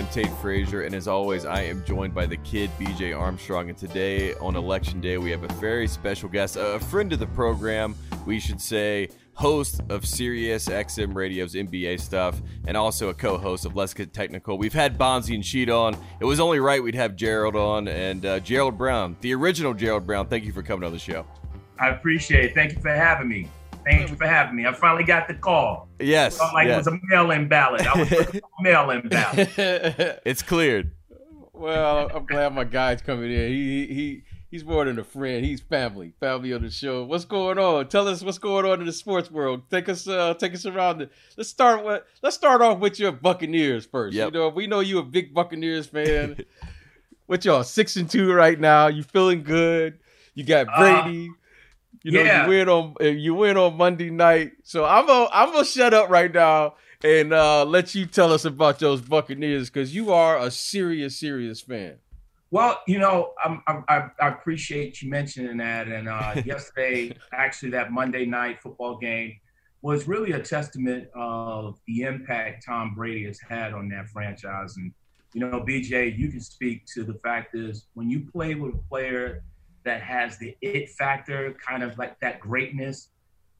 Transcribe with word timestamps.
am 0.00 0.08
Tate 0.08 0.32
Frazier, 0.40 0.82
and 0.82 0.94
as 0.94 1.06
always, 1.06 1.44
I 1.44 1.60
am 1.60 1.84
joined 1.84 2.14
by 2.14 2.24
the 2.24 2.38
kid 2.38 2.70
BJ 2.78 3.14
Armstrong. 3.16 3.68
And 3.68 3.76
today, 3.76 4.32
on 4.34 4.56
election 4.56 4.98
day, 4.98 5.18
we 5.18 5.30
have 5.30 5.44
a 5.44 5.52
very 5.54 5.86
special 5.86 6.26
guest, 6.26 6.56
a 6.56 6.80
friend 6.80 7.12
of 7.12 7.18
the 7.18 7.26
program, 7.26 7.94
we 8.24 8.40
should 8.40 8.62
say, 8.62 9.10
host 9.34 9.82
of 9.90 10.06
Sirius 10.06 10.68
XM 10.68 11.14
Radio's 11.14 11.54
NBA 11.54 12.00
stuff, 12.00 12.40
and 12.66 12.78
also 12.78 13.10
a 13.10 13.14
co-host 13.14 13.66
of 13.66 13.76
Let's 13.76 13.92
Get 13.92 14.14
Technical. 14.14 14.56
We've 14.56 14.72
had 14.72 14.96
Bonzi 14.96 15.34
and 15.34 15.44
Sheed 15.44 15.68
on. 15.68 15.98
It 16.18 16.24
was 16.24 16.40
only 16.40 16.60
right 16.60 16.82
we'd 16.82 16.94
have 16.94 17.14
Gerald 17.14 17.54
on, 17.54 17.86
and 17.86 18.24
uh, 18.24 18.40
Gerald 18.40 18.78
Brown, 18.78 19.16
the 19.20 19.34
original 19.34 19.74
Gerald 19.74 20.06
Brown. 20.06 20.28
Thank 20.28 20.44
you 20.44 20.52
for 20.52 20.62
coming 20.62 20.84
on 20.86 20.92
the 20.92 20.98
show. 20.98 21.26
I 21.78 21.88
appreciate 21.88 22.46
it. 22.46 22.54
Thank 22.54 22.72
you 22.72 22.80
for 22.80 22.90
having 22.90 23.28
me. 23.28 23.50
Thank 23.84 24.10
you 24.10 24.16
for 24.16 24.26
having 24.26 24.56
me. 24.56 24.66
I 24.66 24.72
finally 24.72 25.04
got 25.04 25.28
the 25.28 25.34
call. 25.34 25.88
Yes. 25.98 26.36
It 26.36 26.44
like 26.52 26.66
yes. 26.66 26.86
it 26.86 26.90
was 26.90 26.98
a 26.98 27.00
mail-in 27.08 27.48
ballot. 27.48 27.86
I 27.86 27.98
was 27.98 28.40
mail-in 28.60 29.08
ballot. 29.08 29.48
it's 30.24 30.42
cleared. 30.42 30.92
Well, 31.52 32.10
I'm 32.14 32.26
glad 32.26 32.54
my 32.54 32.64
guy's 32.64 33.02
coming 33.02 33.30
in. 33.30 33.48
He 33.48 33.86
he 33.86 34.22
he's 34.50 34.64
more 34.64 34.84
than 34.84 34.98
a 34.98 35.04
friend. 35.04 35.44
He's 35.44 35.60
family, 35.60 36.12
family 36.20 36.52
on 36.52 36.62
the 36.62 36.70
show. 36.70 37.04
What's 37.04 37.24
going 37.24 37.58
on? 37.58 37.88
Tell 37.88 38.08
us 38.08 38.22
what's 38.22 38.38
going 38.38 38.64
on 38.64 38.80
in 38.80 38.86
the 38.86 38.92
sports 38.92 39.30
world. 39.30 39.62
Take 39.70 39.88
us 39.88 40.08
uh 40.08 40.34
take 40.34 40.54
us 40.54 40.66
around. 40.66 40.98
The, 40.98 41.10
let's 41.36 41.50
start 41.50 41.84
with 41.84 42.02
let's 42.22 42.36
start 42.36 42.62
off 42.62 42.78
with 42.78 42.98
your 42.98 43.12
Buccaneers 43.12 43.86
first. 43.86 44.14
Yep. 44.14 44.32
You 44.32 44.38
know, 44.38 44.48
we 44.48 44.66
know 44.66 44.80
you 44.80 44.98
a 44.98 45.02
big 45.02 45.34
Buccaneers 45.34 45.86
fan. 45.86 46.44
what 47.26 47.44
y'all 47.44 47.62
six 47.62 47.96
and 47.96 48.08
two 48.08 48.32
right 48.32 48.58
now? 48.58 48.88
You 48.88 49.02
feeling 49.02 49.42
good? 49.42 49.98
You 50.34 50.44
got 50.44 50.66
Uh, 50.68 51.02
Brady. 51.02 51.30
You 52.02 52.12
know, 52.12 52.22
yeah. 52.22 52.44
you 52.44 52.48
win 52.48 52.68
on 52.68 52.94
uh, 53.00 53.04
you 53.04 53.34
win 53.34 53.56
on 53.56 53.76
Monday 53.76 54.10
night. 54.10 54.52
So 54.64 54.84
I'm 54.84 55.06
gonna 55.06 55.28
I'm 55.32 55.52
gonna 55.52 55.64
shut 55.64 55.92
up 55.92 56.08
right 56.08 56.32
now 56.32 56.74
and 57.02 57.32
uh, 57.32 57.64
let 57.64 57.94
you 57.94 58.06
tell 58.06 58.32
us 58.32 58.44
about 58.44 58.78
those 58.78 59.00
Buccaneers 59.00 59.70
because 59.70 59.94
you 59.94 60.12
are 60.12 60.38
a 60.38 60.50
serious, 60.50 61.16
serious 61.18 61.60
fan. 61.60 61.96
Well, 62.50 62.80
you 62.86 62.98
know, 62.98 63.32
I'm, 63.44 63.62
I'm, 63.68 63.84
I, 63.88 64.08
I 64.20 64.28
appreciate 64.28 65.00
you 65.00 65.08
mentioning 65.08 65.56
that. 65.58 65.86
And 65.86 66.08
uh, 66.08 66.34
yesterday, 66.44 67.16
actually, 67.32 67.70
that 67.70 67.92
Monday 67.92 68.26
night 68.26 68.60
football 68.60 68.98
game 68.98 69.36
was 69.82 70.08
really 70.08 70.32
a 70.32 70.40
testament 70.40 71.08
of 71.14 71.78
the 71.86 72.02
impact 72.02 72.64
Tom 72.66 72.94
Brady 72.94 73.24
has 73.24 73.40
had 73.40 73.72
on 73.72 73.88
that 73.90 74.08
franchise. 74.08 74.76
And 74.76 74.92
you 75.32 75.40
know, 75.40 75.60
BJ, 75.60 76.18
you 76.18 76.28
can 76.28 76.40
speak 76.40 76.84
to 76.94 77.04
the 77.04 77.14
fact 77.22 77.54
is 77.54 77.86
when 77.94 78.10
you 78.10 78.28
play 78.32 78.56
with 78.56 78.74
a 78.74 78.78
player 78.88 79.44
that 79.84 80.02
has 80.02 80.38
the 80.38 80.56
it 80.60 80.90
factor, 80.90 81.54
kind 81.66 81.82
of 81.82 81.96
like 81.98 82.18
that 82.20 82.40
greatness, 82.40 83.08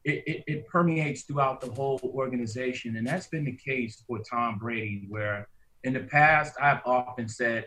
it, 0.04 0.22
it, 0.26 0.44
it 0.46 0.68
permeates 0.68 1.22
throughout 1.22 1.60
the 1.60 1.70
whole 1.70 2.00
organization. 2.14 2.96
And 2.96 3.06
that's 3.06 3.26
been 3.26 3.44
the 3.44 3.56
case 3.56 4.02
for 4.06 4.18
Tom 4.18 4.58
Brady, 4.58 5.06
where 5.08 5.48
in 5.84 5.94
the 5.94 6.00
past, 6.00 6.54
I've 6.60 6.80
often 6.84 7.28
said, 7.28 7.66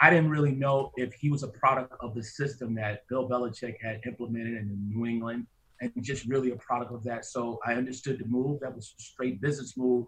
I 0.00 0.10
didn't 0.10 0.30
really 0.30 0.52
know 0.52 0.92
if 0.96 1.12
he 1.12 1.30
was 1.30 1.44
a 1.44 1.48
product 1.48 1.94
of 2.00 2.14
the 2.14 2.22
system 2.22 2.74
that 2.74 3.06
Bill 3.08 3.28
Belichick 3.28 3.76
had 3.80 4.00
implemented 4.06 4.54
in 4.54 4.88
New 4.88 5.06
England 5.06 5.46
and 5.80 5.92
just 6.00 6.26
really 6.26 6.50
a 6.50 6.56
product 6.56 6.92
of 6.92 7.04
that. 7.04 7.24
So 7.24 7.60
I 7.64 7.74
understood 7.74 8.18
the 8.18 8.24
move. 8.26 8.60
That 8.60 8.74
was 8.74 8.94
a 8.98 9.02
straight 9.02 9.40
business 9.40 9.76
move 9.76 10.06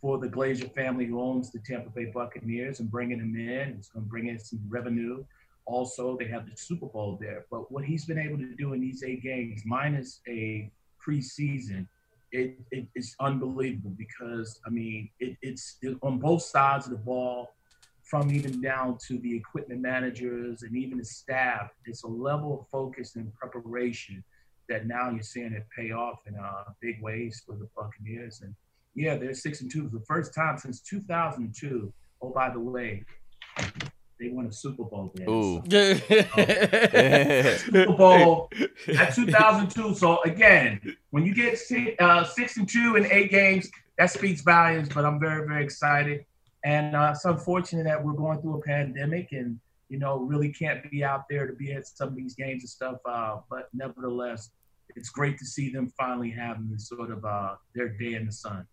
for 0.00 0.18
the 0.18 0.28
Glazer 0.28 0.72
family 0.74 1.06
who 1.06 1.20
owns 1.20 1.52
the 1.52 1.60
Tampa 1.60 1.90
Bay 1.90 2.06
Buccaneers 2.06 2.80
and 2.80 2.90
bringing 2.90 3.18
him 3.18 3.36
in. 3.36 3.76
It's 3.78 3.88
going 3.88 4.04
to 4.04 4.10
bring 4.10 4.28
in 4.28 4.38
some 4.38 4.60
revenue. 4.68 5.24
Also, 5.66 6.16
they 6.16 6.26
have 6.26 6.48
the 6.48 6.56
Super 6.56 6.86
Bowl 6.86 7.18
there. 7.20 7.44
But 7.50 7.70
what 7.72 7.84
he's 7.84 8.04
been 8.04 8.18
able 8.18 8.38
to 8.38 8.54
do 8.56 8.72
in 8.72 8.80
these 8.80 9.02
eight 9.02 9.22
games, 9.22 9.62
minus 9.64 10.20
a 10.28 10.70
preseason, 11.04 11.86
it, 12.32 12.58
it 12.70 12.86
it's 12.94 13.14
unbelievable 13.20 13.94
because 13.96 14.60
I 14.66 14.70
mean 14.70 15.10
it, 15.20 15.36
it's 15.42 15.76
it, 15.82 15.96
on 16.02 16.18
both 16.18 16.42
sides 16.42 16.86
of 16.86 16.92
the 16.92 16.98
ball, 16.98 17.54
from 18.06 18.30
even 18.30 18.60
down 18.60 18.98
to 19.08 19.18
the 19.18 19.36
equipment 19.36 19.80
managers 19.80 20.62
and 20.62 20.76
even 20.76 20.98
the 20.98 21.04
staff. 21.04 21.70
It's 21.84 22.04
a 22.04 22.08
level 22.08 22.60
of 22.60 22.68
focus 22.70 23.16
and 23.16 23.34
preparation 23.34 24.22
that 24.68 24.86
now 24.86 25.10
you're 25.10 25.22
seeing 25.22 25.52
it 25.52 25.66
pay 25.76 25.90
off 25.90 26.20
in 26.26 26.36
uh, 26.36 26.64
big 26.80 27.02
ways 27.02 27.42
for 27.44 27.56
the 27.56 27.68
Buccaneers. 27.76 28.40
And 28.42 28.54
yeah, 28.94 29.16
they're 29.16 29.34
six 29.34 29.60
and 29.60 29.70
two 29.70 29.88
for 29.88 29.98
the 29.98 30.04
first 30.04 30.34
time 30.34 30.56
since 30.58 30.80
2002. 30.80 31.92
Oh, 32.22 32.30
by 32.30 32.50
the 32.50 32.60
way, 32.60 33.04
they 34.18 34.30
won 34.30 34.46
a 34.46 34.52
Super 34.52 34.84
Bowl 34.84 35.12
then. 35.14 35.28
Ooh. 35.28 35.62
Super 37.58 37.92
Bowl 37.92 38.50
at 38.98 39.14
2002. 39.14 39.94
So 39.94 40.22
again, 40.22 40.80
when 41.10 41.26
you 41.26 41.34
get 41.34 41.58
six, 41.58 41.92
uh, 42.00 42.24
six 42.24 42.56
and 42.56 42.68
two 42.68 42.96
in 42.96 43.06
eight 43.06 43.30
games, 43.30 43.70
that 43.98 44.10
speaks 44.10 44.40
volumes. 44.40 44.88
But 44.88 45.04
I'm 45.04 45.20
very, 45.20 45.46
very 45.46 45.62
excited, 45.64 46.24
and 46.64 46.96
uh, 46.96 47.12
it's 47.14 47.24
unfortunate 47.24 47.84
that 47.84 48.02
we're 48.02 48.14
going 48.14 48.40
through 48.40 48.58
a 48.58 48.62
pandemic 48.62 49.32
and 49.32 49.60
you 49.88 49.98
know 49.98 50.18
really 50.18 50.50
can't 50.52 50.90
be 50.90 51.04
out 51.04 51.24
there 51.28 51.46
to 51.46 51.52
be 51.52 51.72
at 51.72 51.86
some 51.86 52.08
of 52.08 52.16
these 52.16 52.34
games 52.34 52.62
and 52.62 52.70
stuff. 52.70 52.96
Uh, 53.04 53.38
but 53.50 53.68
nevertheless, 53.74 54.50
it's 54.94 55.10
great 55.10 55.38
to 55.38 55.44
see 55.44 55.70
them 55.70 55.92
finally 55.98 56.30
having 56.30 56.70
this 56.70 56.88
sort 56.88 57.10
of 57.10 57.24
uh, 57.24 57.56
their 57.74 57.90
day 57.90 58.14
in 58.14 58.26
the 58.26 58.32
sun. 58.32 58.66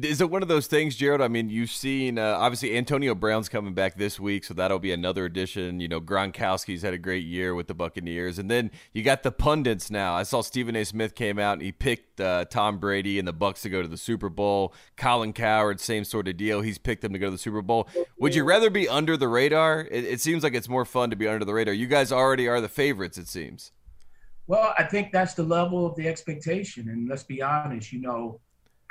Is 0.00 0.22
it 0.22 0.30
one 0.30 0.40
of 0.40 0.48
those 0.48 0.68
things, 0.68 0.96
Jared? 0.96 1.20
I 1.20 1.28
mean, 1.28 1.50
you've 1.50 1.70
seen 1.70 2.18
uh, 2.18 2.36
obviously 2.38 2.78
Antonio 2.78 3.14
Brown's 3.14 3.50
coming 3.50 3.74
back 3.74 3.96
this 3.96 4.18
week, 4.18 4.42
so 4.42 4.54
that'll 4.54 4.78
be 4.78 4.90
another 4.90 5.26
addition. 5.26 5.80
You 5.80 5.88
know, 5.88 6.00
Gronkowski's 6.00 6.80
had 6.80 6.94
a 6.94 6.98
great 6.98 7.26
year 7.26 7.54
with 7.54 7.66
the 7.66 7.74
Buccaneers, 7.74 8.38
and 8.38 8.50
then 8.50 8.70
you 8.94 9.02
got 9.02 9.22
the 9.22 9.30
pundits 9.30 9.90
now. 9.90 10.14
I 10.14 10.22
saw 10.22 10.40
Stephen 10.40 10.76
A. 10.76 10.84
Smith 10.84 11.14
came 11.14 11.38
out 11.38 11.54
and 11.54 11.62
he 11.62 11.72
picked 11.72 12.22
uh, 12.22 12.46
Tom 12.46 12.78
Brady 12.78 13.18
and 13.18 13.28
the 13.28 13.34
Bucs 13.34 13.60
to 13.62 13.68
go 13.68 13.82
to 13.82 13.88
the 13.88 13.98
Super 13.98 14.30
Bowl. 14.30 14.72
Colin 14.96 15.34
Cowherd, 15.34 15.78
same 15.78 16.04
sort 16.04 16.26
of 16.26 16.38
deal. 16.38 16.62
He's 16.62 16.78
picked 16.78 17.02
them 17.02 17.12
to 17.12 17.18
go 17.18 17.26
to 17.26 17.32
the 17.32 17.36
Super 17.38 17.60
Bowl. 17.60 17.86
Would 18.18 18.34
you 18.34 18.44
rather 18.44 18.70
be 18.70 18.88
under 18.88 19.18
the 19.18 19.28
radar? 19.28 19.82
It, 19.90 20.04
it 20.04 20.20
seems 20.22 20.42
like 20.42 20.54
it's 20.54 20.70
more 20.70 20.86
fun 20.86 21.10
to 21.10 21.16
be 21.16 21.28
under 21.28 21.44
the 21.44 21.52
radar. 21.52 21.74
You 21.74 21.86
guys 21.86 22.10
already 22.10 22.48
are 22.48 22.62
the 22.62 22.68
favorites, 22.68 23.18
it 23.18 23.28
seems. 23.28 23.72
Well, 24.46 24.72
I 24.78 24.84
think 24.84 25.12
that's 25.12 25.34
the 25.34 25.42
level 25.42 25.84
of 25.84 25.94
the 25.96 26.08
expectation, 26.08 26.88
and 26.88 27.10
let's 27.10 27.24
be 27.24 27.42
honest. 27.42 27.92
You 27.92 28.00
know, 28.00 28.40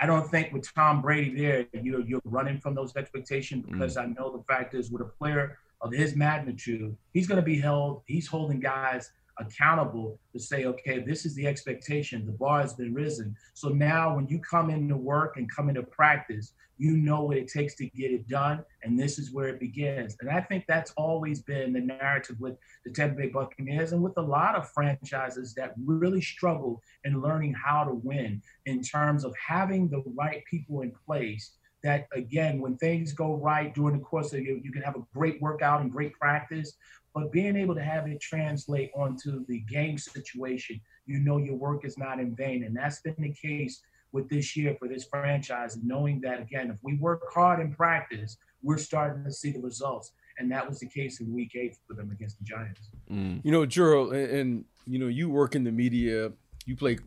I 0.02 0.08
don't 0.08 0.28
think 0.30 0.52
with 0.52 0.74
Tom 0.74 1.02
Brady 1.02 1.34
there, 1.36 1.68
you're 1.74 2.02
you're 2.02 2.22
running 2.26 2.60
from 2.60 2.74
those 2.74 2.96
expectations 2.96 3.66
mm. 3.66 3.72
because 3.72 3.98
I 3.98 4.08
know 4.08 4.36
the 4.36 4.44
fact 4.52 4.74
is 4.74 4.90
with 4.90 5.04
a 5.04 5.06
player 5.06 5.60
of 5.80 5.94
his 5.94 6.16
magnitude, 6.16 6.98
he's 7.14 7.28
going 7.28 7.38
to 7.38 7.46
be 7.46 7.60
held. 7.60 8.02
He's 8.08 8.28
holding 8.28 8.60
guys 8.60 9.12
accountable 9.42 10.20
to 10.34 10.40
say, 10.40 10.66
okay, 10.66 11.00
this 11.00 11.26
is 11.26 11.36
the 11.36 11.48
expectation. 11.48 12.26
The 12.26 12.32
bar 12.32 12.62
has 12.62 12.74
been 12.74 12.94
risen. 12.94 13.36
So 13.54 13.70
now, 13.70 14.16
when 14.16 14.28
you 14.28 14.40
come 14.40 14.70
into 14.70 14.98
work 14.98 15.38
and 15.38 15.54
come 15.54 15.70
into 15.70 15.84
practice, 15.84 16.54
you 16.82 16.98
know 16.98 17.26
what 17.26 17.38
it 17.38 17.48
takes 17.48 17.76
to 17.76 17.86
get 17.90 18.10
it 18.10 18.28
done, 18.28 18.66
and 18.82 19.00
this 19.00 19.20
is 19.20 19.32
where 19.32 19.50
it 19.50 19.60
begins. 19.60 20.18
And 20.20 20.32
I 20.32 20.42
think 20.42 20.66
that's 20.68 20.92
always 20.98 21.40
been 21.44 21.74
the 21.74 21.80
narrative 21.80 22.38
with 22.40 22.56
the 22.84 22.92
Tampa 22.92 23.18
Bay 23.18 23.28
Buccaneers 23.28 23.92
and 23.92 24.02
with 24.02 24.18
a 24.18 24.22
lot 24.22 24.56
of 24.56 24.68
franchises 24.72 25.54
that 25.54 25.76
really 25.86 26.22
struggle 26.22 26.82
in 27.04 27.22
learning 27.22 27.54
how 27.54 27.84
to 27.84 27.94
win 27.94 28.42
in 28.66 28.82
terms 28.82 29.24
of 29.24 29.36
having 29.38 29.90
the 29.90 30.02
right 30.18 30.44
people 30.46 30.82
in 30.82 30.92
place 31.06 31.52
that 31.84 32.08
again 32.14 32.60
when 32.60 32.78
things 32.78 33.14
go 33.14 33.36
right 33.36 33.74
during 33.74 33.98
the 33.98 34.04
course 34.04 34.34
of 34.34 34.40
you 34.40 34.62
you 34.64 34.72
can 34.72 34.82
have 34.84 34.96
a 34.96 35.04
great 35.16 35.42
workout 35.42 35.82
and 35.82 35.92
great 35.92 36.14
practice 36.14 36.74
but 37.14 37.32
being 37.32 37.56
able 37.56 37.76
to 37.76 37.84
have 37.84 38.08
it 38.08 38.20
translate 38.22 38.92
onto 38.96 39.46
the 39.48 39.60
game 39.62 39.98
situation 39.98 40.80
you 41.06 41.20
know 41.20 41.38
your 41.38 41.56
work 41.56 41.86
is 41.86 41.98
not 41.98 42.20
in 42.20 42.36
vain 42.36 42.64
and 42.64 42.76
that's 42.76 43.02
been 43.02 43.16
the 43.20 43.34
case 43.34 43.82
with 44.12 44.30
this 44.30 44.56
year 44.58 44.76
for 44.78 44.88
this 44.88 45.06
franchise 45.06 45.78
knowing 45.84 46.20
that 46.22 46.40
again 46.42 46.70
if 46.70 46.78
we 46.84 46.96
work 46.98 47.22
hard 47.34 47.60
in 47.60 47.74
practice 47.74 48.38
we're 48.64 48.78
starting 48.78 49.24
to 49.24 49.32
see 49.32 49.52
the 49.52 49.60
results 49.60 50.14
and 50.38 50.52
that 50.52 50.68
was 50.68 50.80
the 50.80 50.88
case 50.88 51.20
in 51.20 51.34
week 51.34 51.52
eight 51.56 51.76
for 51.88 51.94
them 51.94 52.12
against 52.12 52.38
the 52.40 52.44
giants 52.46 52.90
Mm. 53.12 53.42
You 53.44 53.52
know, 53.52 53.66
Gerald, 53.66 54.14
and, 54.14 54.32
and 54.32 54.66
you 54.88 55.00
know, 55.00 55.08
you 55.08 55.30
work 55.30 55.56
in 55.56 55.64
the 55.64 55.72
media, 55.72 56.32
you 56.66 56.76
pay 56.76 56.98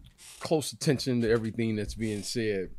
close 0.40 0.72
attention 0.72 1.22
to 1.22 1.30
everything 1.30 1.76
that's 1.76 1.94
being 1.94 2.22
said. 2.22 2.70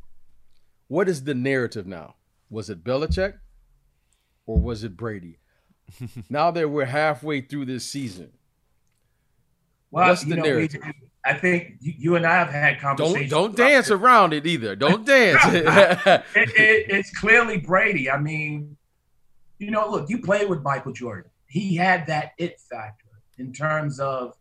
What 0.88 1.08
is 1.08 1.24
the 1.24 1.34
narrative 1.34 1.86
now? 1.86 2.14
Was 2.48 2.70
it 2.70 2.84
Belichick 2.84 3.34
or 4.46 4.58
was 4.58 4.84
it 4.84 4.96
Brady? 4.96 5.38
now 6.30 6.50
that 6.50 6.68
we're 6.68 6.84
halfway 6.84 7.40
through 7.40 7.66
this 7.66 7.84
season, 7.84 8.30
well 9.90 10.08
What's 10.08 10.24
the 10.24 10.36
know, 10.36 10.42
narrative? 10.42 10.82
i 11.24 11.34
think 11.34 11.74
you, 11.80 12.14
and 12.14 12.24
i 12.24 12.34
have 12.34 12.50
had 12.50 12.74
don't 12.74 12.80
conversations 12.80 13.30
don't 13.30 13.56
dance 13.56 13.86
this. 13.86 13.92
around 13.92 14.32
it 14.32 14.46
either. 14.46 14.76
Don't 14.76 15.04
dance. 15.06 15.40
it, 15.46 15.66
it, 16.34 16.86
it's 16.88 17.10
clearly 17.18 17.58
Brady. 17.58 18.10
I 18.10 18.18
mean, 18.18 18.76
you 19.58 19.70
know, 19.70 19.88
look, 19.90 20.08
you 20.08 20.18
played 20.18 20.48
with 20.48 20.62
Michael 20.62 20.92
Jordan. 20.92 21.30
He 21.48 21.76
had 21.76 22.06
that 22.08 22.32
it 22.38 22.60
factor 22.60 23.06
in 23.38 23.52
terms 23.52 24.00
of, 24.00 24.34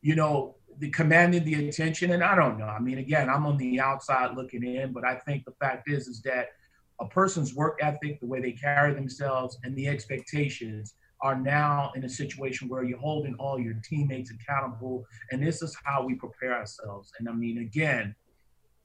you 0.00 0.14
know, 0.14 0.56
the 0.78 0.90
commanding 0.90 1.44
the 1.44 1.68
attention. 1.68 2.12
And 2.12 2.22
I 2.22 2.34
don't 2.34 2.58
know. 2.58 2.66
I 2.66 2.78
mean, 2.78 2.98
again, 2.98 3.28
I'm 3.28 3.46
on 3.46 3.56
the 3.56 3.80
outside 3.80 4.36
looking 4.36 4.62
in, 4.64 4.92
but 4.92 5.04
I 5.04 5.16
think 5.16 5.44
the 5.44 5.52
fact 5.60 5.88
is, 5.88 6.06
is 6.08 6.22
that 6.22 6.50
a 7.00 7.06
person's 7.06 7.54
work 7.54 7.78
ethic, 7.80 8.20
the 8.20 8.26
way 8.26 8.40
they 8.40 8.52
carry 8.52 8.94
themselves, 8.94 9.58
and 9.62 9.76
the 9.76 9.88
expectations 9.88 10.94
are 11.20 11.36
now 11.36 11.92
in 11.96 12.04
a 12.04 12.08
situation 12.08 12.68
where 12.68 12.84
you're 12.84 12.98
holding 12.98 13.34
all 13.34 13.58
your 13.58 13.74
teammates 13.82 14.30
accountable. 14.30 15.04
And 15.30 15.44
this 15.44 15.62
is 15.62 15.76
how 15.84 16.04
we 16.04 16.14
prepare 16.14 16.54
ourselves. 16.54 17.12
And 17.18 17.28
I 17.28 17.32
mean, 17.32 17.58
again, 17.58 18.14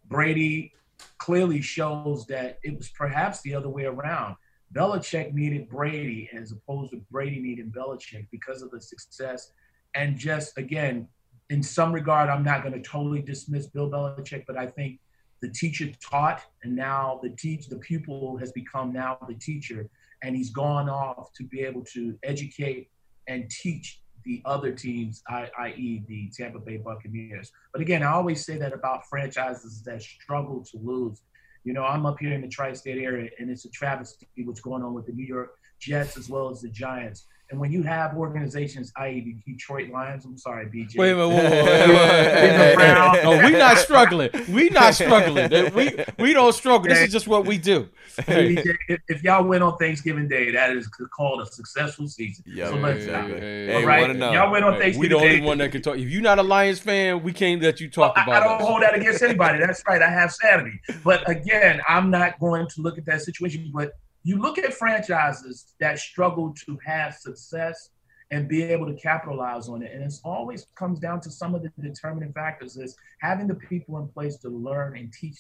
Brady 0.06 0.74
clearly 1.18 1.62
shows 1.62 2.25
that 2.27 2.60
it 2.63 2.75
was 2.75 2.89
perhaps 2.89 3.42
the 3.42 3.54
other 3.54 3.69
way 3.69 3.86
around. 3.86 4.36
Belichick 4.74 5.33
needed 5.33 5.69
Brady 5.69 6.30
as 6.36 6.51
opposed 6.51 6.92
to 6.92 7.01
Brady 7.12 7.39
needing 7.39 7.71
Belichick 7.71 8.27
because 8.31 8.63
of 8.63 8.71
the 8.71 8.81
success. 8.81 9.51
And 9.94 10.18
just 10.18 10.57
again, 10.57 11.07
in 11.50 11.62
some 11.62 11.94
regard, 11.94 12.30
I'm 12.30 12.44
not 12.44 12.63
going 12.63 12.74
to 12.74 12.81
totally 12.81 13.21
dismiss 13.21 13.68
Bill 13.68 13.89
Belichick, 13.89 14.45
but 14.48 14.57
I 14.57 14.66
think 14.66 15.00
the 15.44 15.50
teacher 15.50 15.92
taught, 16.00 16.42
and 16.63 16.74
now 16.74 17.19
the 17.22 17.30
teach 17.30 17.68
the 17.68 17.75
pupil 17.75 18.38
has 18.38 18.54
become 18.54 18.94
now 18.94 19.18
the 19.28 19.36
teacher, 19.36 19.90
and 20.24 20.38
he's 20.38 20.51
gone 20.51 20.88
off 20.88 21.34
to 21.34 21.44
be 21.44 21.60
able 21.60 21.84
to 21.84 22.18
educate 22.24 22.90
and 23.28 23.50
teach 23.50 24.00
the 24.24 24.42
other 24.45 24.72
teams, 24.72 25.22
i.e., 25.30 26.01
the 26.07 26.31
Tampa 26.34 26.60
Bay 26.60 26.78
Buccaneers. 26.78 27.51
But 27.74 27.81
again, 27.81 28.04
I 28.04 28.13
always 28.13 28.45
say 28.45 28.57
that 28.57 28.72
about 28.72 29.06
franchises 29.10 29.84
that 29.84 30.01
struggle 30.01 30.63
to 30.72 30.78
lose. 30.81 31.22
You 31.66 31.74
know, 31.74 31.84
I'm 31.84 32.06
up 32.06 32.19
here 32.22 32.31
in 32.31 32.40
the 32.40 32.48
tri-state 32.48 33.04
area, 33.04 33.30
and 33.38 33.50
it's 33.50 33.66
a 33.66 33.69
travesty 33.69 34.25
what's 34.45 34.62
going 34.62 34.81
on 34.81 34.94
with 34.94 35.07
the 35.07 35.12
New 35.12 35.25
York 35.25 35.57
Jets 35.81 36.16
as 36.16 36.30
well 36.30 36.50
as 36.51 36.62
the 36.62 36.69
Giants. 36.69 37.28
And 37.54 37.60
when 37.60 37.72
you 37.72 37.84
have 37.84 38.18
organizations, 38.18 38.92
i.e., 38.98 39.22
the 39.22 39.52
Detroit 39.52 39.92
Lions, 39.92 40.26
I'm 40.26 40.40
sorry, 40.40 40.66
BJ. 40.66 40.98
Wait 40.98 41.12
a 41.12 41.16
minute, 41.16 41.28
whoa, 41.28 41.36
whoa, 41.36 41.66
whoa, 41.94 43.14
whoa, 43.22 43.38
no, 43.38 43.38
we're 43.44 43.60
not 43.60 43.78
struggling. 43.78 44.32
We're 44.50 44.72
not 44.72 44.96
struggling. 44.96 45.72
We 45.76 46.04
we 46.18 46.34
don't 46.34 46.54
struggle. 46.54 46.90
This 46.90 47.02
is 47.02 47.12
just 47.12 47.28
what 47.28 47.46
we 47.46 47.60
do. 47.60 47.90
BJ, 48.18 48.76
if, 48.90 49.02
if, 49.08 49.24
y'all 49.24 49.44
win 49.44 49.62
on 49.62 49.78
Thanksgiving 49.78 50.28
Day, 50.28 50.50
that 50.50 50.76
is 50.76 50.88
called 50.88 51.42
a 51.42 51.46
successful 51.46 52.08
season. 52.08 52.44
Yeah, 52.48 52.70
so 52.70 52.76
let's 52.78 53.06
hey, 53.06 53.12
hey, 53.12 53.66
hey, 53.68 53.86
right. 53.86 54.16
Y'all 54.16 54.52
win 54.52 54.64
on 54.64 54.80
Thanksgiving 54.80 54.94
Day. 54.94 54.98
We 55.00 55.08
the 55.08 55.16
only 55.16 55.40
Day. 55.42 55.46
one 55.46 55.60
that 55.60 55.72
can 55.72 55.84
talk. 55.84 55.98
If 55.98 56.10
you're 56.10 56.24
not 56.24 56.40
a 56.40 56.44
Lions 56.44 56.80
fan, 56.80 57.22
we 57.22 57.34
can't 57.34 57.62
let 57.62 57.80
you 57.80 57.88
talk 57.88 58.16
well, 58.16 58.24
about. 58.24 58.42
I, 58.42 58.46
I 58.46 58.50
don't 58.50 58.62
us. 58.62 58.68
hold 58.68 58.82
that 58.82 58.96
against 58.96 59.22
anybody. 59.22 59.60
That's 59.60 59.84
right. 59.88 60.02
I 60.02 60.10
have 60.10 60.34
sanity. 60.34 60.80
But 61.04 61.30
again, 61.30 61.82
I'm 61.88 62.10
not 62.10 62.40
going 62.40 62.68
to 62.68 62.82
look 62.82 62.98
at 62.98 63.06
that 63.06 63.22
situation. 63.22 63.70
But 63.72 63.92
you 64.24 64.40
look 64.42 64.58
at 64.58 64.74
franchises 64.74 65.75
that 65.80 66.00
struggle 66.00 66.54
to 66.66 66.80
have 66.86 67.14
success 67.14 67.90
and 68.31 68.48
be 68.48 68.64
able 68.64 68.88
to 68.88 68.94
capitalize 68.94 69.68
on 69.70 69.84
it. 69.84 69.92
And 69.94 70.04
it 70.04 70.14
always 70.24 70.66
comes 70.75 71.00
down 71.00 71.22
to 71.22 71.30
some 71.30 71.54
of 71.54 71.62
the 71.62 71.72
determining 71.80 72.34
factors 72.34 72.78
is 72.78 72.96
having 73.20 73.48
the 73.48 73.56
people 73.56 74.00
in 74.00 74.08
place 74.08 74.38
to 74.38 74.50
learn 74.50 74.98
and 74.98 75.12
teach 75.14 75.40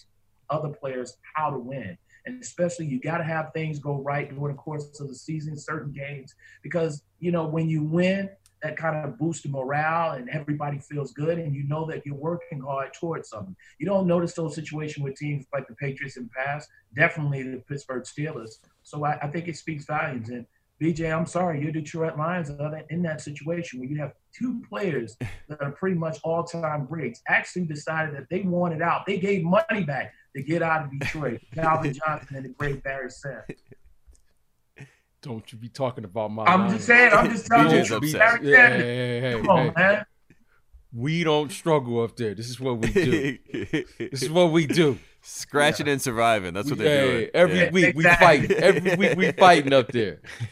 other 0.49 0.69
players 0.69 1.17
how 1.33 1.49
to 1.49 1.57
win. 1.57 1.97
And 2.25 2.41
especially 2.41 2.85
you 2.85 2.99
got 2.99 3.17
to 3.17 3.23
have 3.23 3.51
things 3.53 3.79
go 3.79 3.95
right 4.01 4.29
during 4.29 4.55
the 4.55 4.61
course 4.61 4.99
of 4.99 5.07
the 5.07 5.15
season, 5.15 5.57
certain 5.57 5.91
games, 5.91 6.35
because, 6.61 7.03
you 7.19 7.31
know, 7.31 7.47
when 7.47 7.67
you 7.67 7.83
win, 7.83 8.29
that 8.63 8.77
kind 8.77 8.95
of 9.05 9.19
boosts 9.19 9.43
the 9.43 9.49
morale 9.49 10.13
and 10.13 10.29
everybody 10.29 10.79
feels 10.79 11.11
good 11.11 11.37
and 11.37 11.53
you 11.53 11.63
know 11.67 11.85
that 11.85 12.05
you're 12.05 12.15
working 12.15 12.61
hard 12.61 12.93
towards 12.93 13.29
something. 13.29 13.55
You 13.77 13.85
don't 13.85 14.07
notice 14.07 14.33
those 14.33 14.55
situations 14.55 15.03
with 15.03 15.15
teams 15.15 15.45
like 15.53 15.67
the 15.67 15.75
Patriots 15.75 16.15
in 16.15 16.23
the 16.23 16.29
past, 16.29 16.69
definitely 16.95 17.43
the 17.43 17.57
Pittsburgh 17.67 18.03
Steelers. 18.03 18.51
So 18.83 19.05
I, 19.05 19.19
I 19.21 19.27
think 19.27 19.49
it 19.49 19.57
speaks 19.57 19.85
volumes. 19.85 20.29
And 20.29 20.45
BJ, 20.81 21.15
I'm 21.15 21.25
sorry, 21.25 21.61
your 21.61 21.73
Detroit 21.73 22.17
Lions 22.17 22.49
are 22.49 22.81
in 22.89 23.03
that 23.03 23.19
situation 23.21 23.79
where 23.79 23.89
you 23.89 23.97
have 23.99 24.13
two 24.37 24.63
players 24.69 25.17
that 25.49 25.61
are 25.61 25.71
pretty 25.71 25.97
much 25.97 26.19
all-time 26.23 26.85
greats 26.85 27.21
actually 27.27 27.65
decided 27.65 28.15
that 28.15 28.27
they 28.29 28.41
wanted 28.41 28.81
out. 28.81 29.05
They 29.05 29.19
gave 29.19 29.43
money 29.43 29.83
back 29.83 30.13
to 30.35 30.41
get 30.41 30.63
out 30.63 30.85
of 30.85 30.99
Detroit. 30.99 31.41
Calvin 31.53 31.93
Johnson 31.93 32.37
and 32.37 32.45
the 32.45 32.49
great 32.49 32.81
Barry 32.81 33.11
Sanders. 33.11 33.59
Don't 35.23 35.51
you 35.51 35.57
be 35.57 35.69
talking 35.69 36.03
about 36.03 36.31
my. 36.31 36.43
I'm 36.45 36.59
Lions. 36.67 36.73
just 36.75 36.85
saying. 36.87 37.13
I'm 37.13 37.29
just 37.31 37.47
telling 37.47 37.67
BJ's 37.67 37.89
you. 37.89 37.95
upset. 37.95 38.19
Barry 38.19 38.51
Yeah, 38.51 38.57
Sanders. 38.69 38.81
hey, 38.83 39.21
hey, 39.21 39.37
Come 39.39 39.49
on, 39.49 39.65
hey. 39.67 39.73
man. 39.77 40.05
We 40.95 41.23
don't 41.23 41.51
struggle 41.51 42.03
up 42.03 42.15
there. 42.17 42.35
This 42.35 42.49
is 42.49 42.59
what 42.59 42.77
we 42.77 42.91
do. 42.91 43.37
this 43.97 44.21
is 44.21 44.29
what 44.29 44.51
we 44.51 44.67
do. 44.67 44.99
Scratching 45.25 45.87
and 45.87 46.01
surviving. 46.01 46.53
That's 46.53 46.69
what 46.69 46.79
We- 46.79 46.83
they're 46.85 47.05
hey, 47.05 47.11
doing. 47.19 47.29
Every 47.33 47.59
Yeah. 47.59 47.71
week 47.71 47.95
we 47.95 48.03
fight. 48.03 48.51
Every 48.51 48.95
week 48.95 49.15
we 49.17 49.31
fighting 49.31 49.71
up 49.73 49.87
there. 49.91 50.19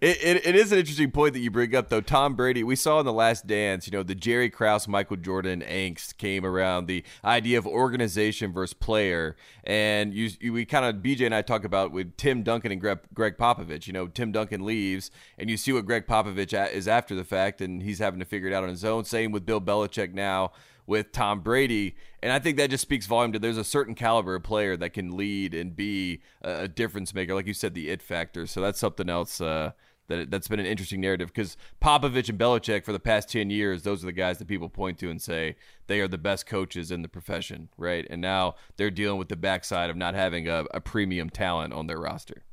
It, 0.00 0.16
it, 0.22 0.46
it 0.46 0.54
is 0.56 0.70
an 0.70 0.78
interesting 0.78 1.10
point 1.10 1.34
that 1.34 1.40
you 1.40 1.50
bring 1.50 1.74
up, 1.74 1.88
though. 1.88 2.00
Tom 2.00 2.34
Brady, 2.36 2.62
we 2.62 2.76
saw 2.76 3.00
in 3.00 3.06
the 3.06 3.12
last 3.12 3.46
dance, 3.46 3.86
you 3.86 3.90
know, 3.92 4.02
the 4.02 4.14
Jerry 4.14 4.48
Krause, 4.48 4.86
Michael 4.86 5.16
Jordan 5.16 5.60
angst 5.68 6.18
came 6.18 6.44
around 6.46 6.86
the 6.86 7.04
idea 7.24 7.58
of 7.58 7.66
organization 7.66 8.52
versus 8.52 8.74
player. 8.74 9.36
And 9.64 10.14
you, 10.14 10.30
you 10.40 10.52
we 10.52 10.64
kind 10.64 10.84
of, 10.84 11.02
BJ 11.02 11.26
and 11.26 11.34
I 11.34 11.42
talk 11.42 11.64
about 11.64 11.90
with 11.90 12.16
Tim 12.16 12.42
Duncan 12.44 12.70
and 12.72 12.80
Gregg, 12.80 12.98
Gregg 13.12 13.36
Popovich. 13.38 13.86
You 13.86 13.92
know, 13.92 14.06
Tim 14.06 14.30
Duncan 14.30 14.64
leaves, 14.64 15.10
and 15.36 15.50
you 15.50 15.56
see 15.56 15.72
what 15.72 15.84
Gregg 15.84 16.06
Popovich 16.06 16.72
is 16.72 16.86
after 16.86 17.14
the 17.14 17.24
fact, 17.24 17.60
and 17.60 17.82
he's 17.82 17.98
having 17.98 18.20
to 18.20 18.26
figure 18.26 18.48
it 18.48 18.54
out 18.54 18.62
on 18.62 18.70
his 18.70 18.84
own. 18.84 19.04
Same 19.04 19.32
with 19.32 19.44
Bill 19.44 19.60
Belichick 19.60 20.12
now 20.14 20.52
with 20.88 21.12
Tom 21.12 21.40
Brady. 21.40 21.94
And 22.22 22.32
I 22.32 22.38
think 22.38 22.56
that 22.56 22.70
just 22.70 22.82
speaks 22.82 23.06
volume 23.06 23.32
to 23.34 23.38
there's 23.38 23.58
a 23.58 23.62
certain 23.62 23.94
caliber 23.94 24.34
of 24.34 24.42
player 24.42 24.74
that 24.78 24.94
can 24.94 25.16
lead 25.16 25.54
and 25.54 25.76
be 25.76 26.22
a, 26.42 26.62
a 26.62 26.68
difference 26.68 27.14
maker. 27.14 27.34
Like 27.34 27.46
you 27.46 27.54
said, 27.54 27.74
the 27.74 27.90
it 27.90 28.02
factor. 28.02 28.46
So 28.46 28.62
that's 28.62 28.80
something 28.80 29.10
else 29.10 29.38
uh, 29.40 29.72
that 30.08 30.30
that's 30.30 30.48
been 30.48 30.60
an 30.60 30.66
interesting 30.66 31.02
narrative 31.02 31.28
because 31.28 31.58
Popovich 31.82 32.30
and 32.30 32.38
Belichick 32.38 32.86
for 32.86 32.92
the 32.92 32.98
past 32.98 33.28
10 33.28 33.50
years, 33.50 33.82
those 33.82 34.02
are 34.02 34.06
the 34.06 34.12
guys 34.12 34.38
that 34.38 34.48
people 34.48 34.70
point 34.70 34.98
to 35.00 35.10
and 35.10 35.20
say 35.20 35.56
they 35.88 36.00
are 36.00 36.08
the 36.08 36.16
best 36.16 36.46
coaches 36.46 36.90
in 36.90 37.02
the 37.02 37.08
profession, 37.08 37.68
right? 37.76 38.06
And 38.08 38.22
now 38.22 38.54
they're 38.78 38.90
dealing 38.90 39.18
with 39.18 39.28
the 39.28 39.36
backside 39.36 39.90
of 39.90 39.96
not 39.96 40.14
having 40.14 40.48
a, 40.48 40.64
a 40.72 40.80
premium 40.80 41.28
talent 41.28 41.74
on 41.74 41.86
their 41.86 42.00
roster. 42.00 42.44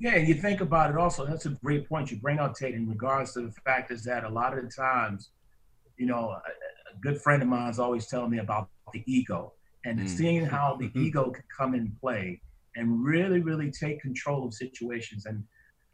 Yeah, 0.00 0.14
and 0.14 0.26
you 0.26 0.34
think 0.34 0.62
about 0.62 0.90
it 0.90 0.96
also. 0.96 1.26
That's 1.26 1.44
a 1.44 1.50
great 1.50 1.86
point 1.86 2.10
you 2.10 2.16
bring 2.16 2.38
up, 2.38 2.56
Tate, 2.56 2.74
in 2.74 2.88
regards 2.88 3.34
to 3.34 3.42
the 3.42 3.52
fact 3.52 3.90
is 3.90 4.02
that 4.04 4.24
a 4.24 4.28
lot 4.28 4.56
of 4.56 4.64
the 4.64 4.70
times, 4.70 5.28
you 5.98 6.06
know, 6.06 6.34
a, 6.94 7.00
good 7.00 7.20
friend 7.20 7.42
of 7.42 7.48
mine 7.48 7.70
is 7.70 7.78
always 7.78 8.06
telling 8.06 8.30
me 8.30 8.38
about 8.38 8.68
the 8.92 9.02
ego 9.06 9.52
and 9.84 10.00
Mm. 10.00 10.08
seeing 10.08 10.44
how 10.44 10.76
the 10.76 10.90
ego 10.98 11.30
can 11.30 11.44
come 11.56 11.74
in 11.74 11.92
play 12.00 12.40
and 12.76 13.04
really, 13.04 13.40
really 13.40 13.70
take 13.70 14.00
control 14.00 14.46
of 14.46 14.54
situations. 14.54 15.26
And, 15.26 15.44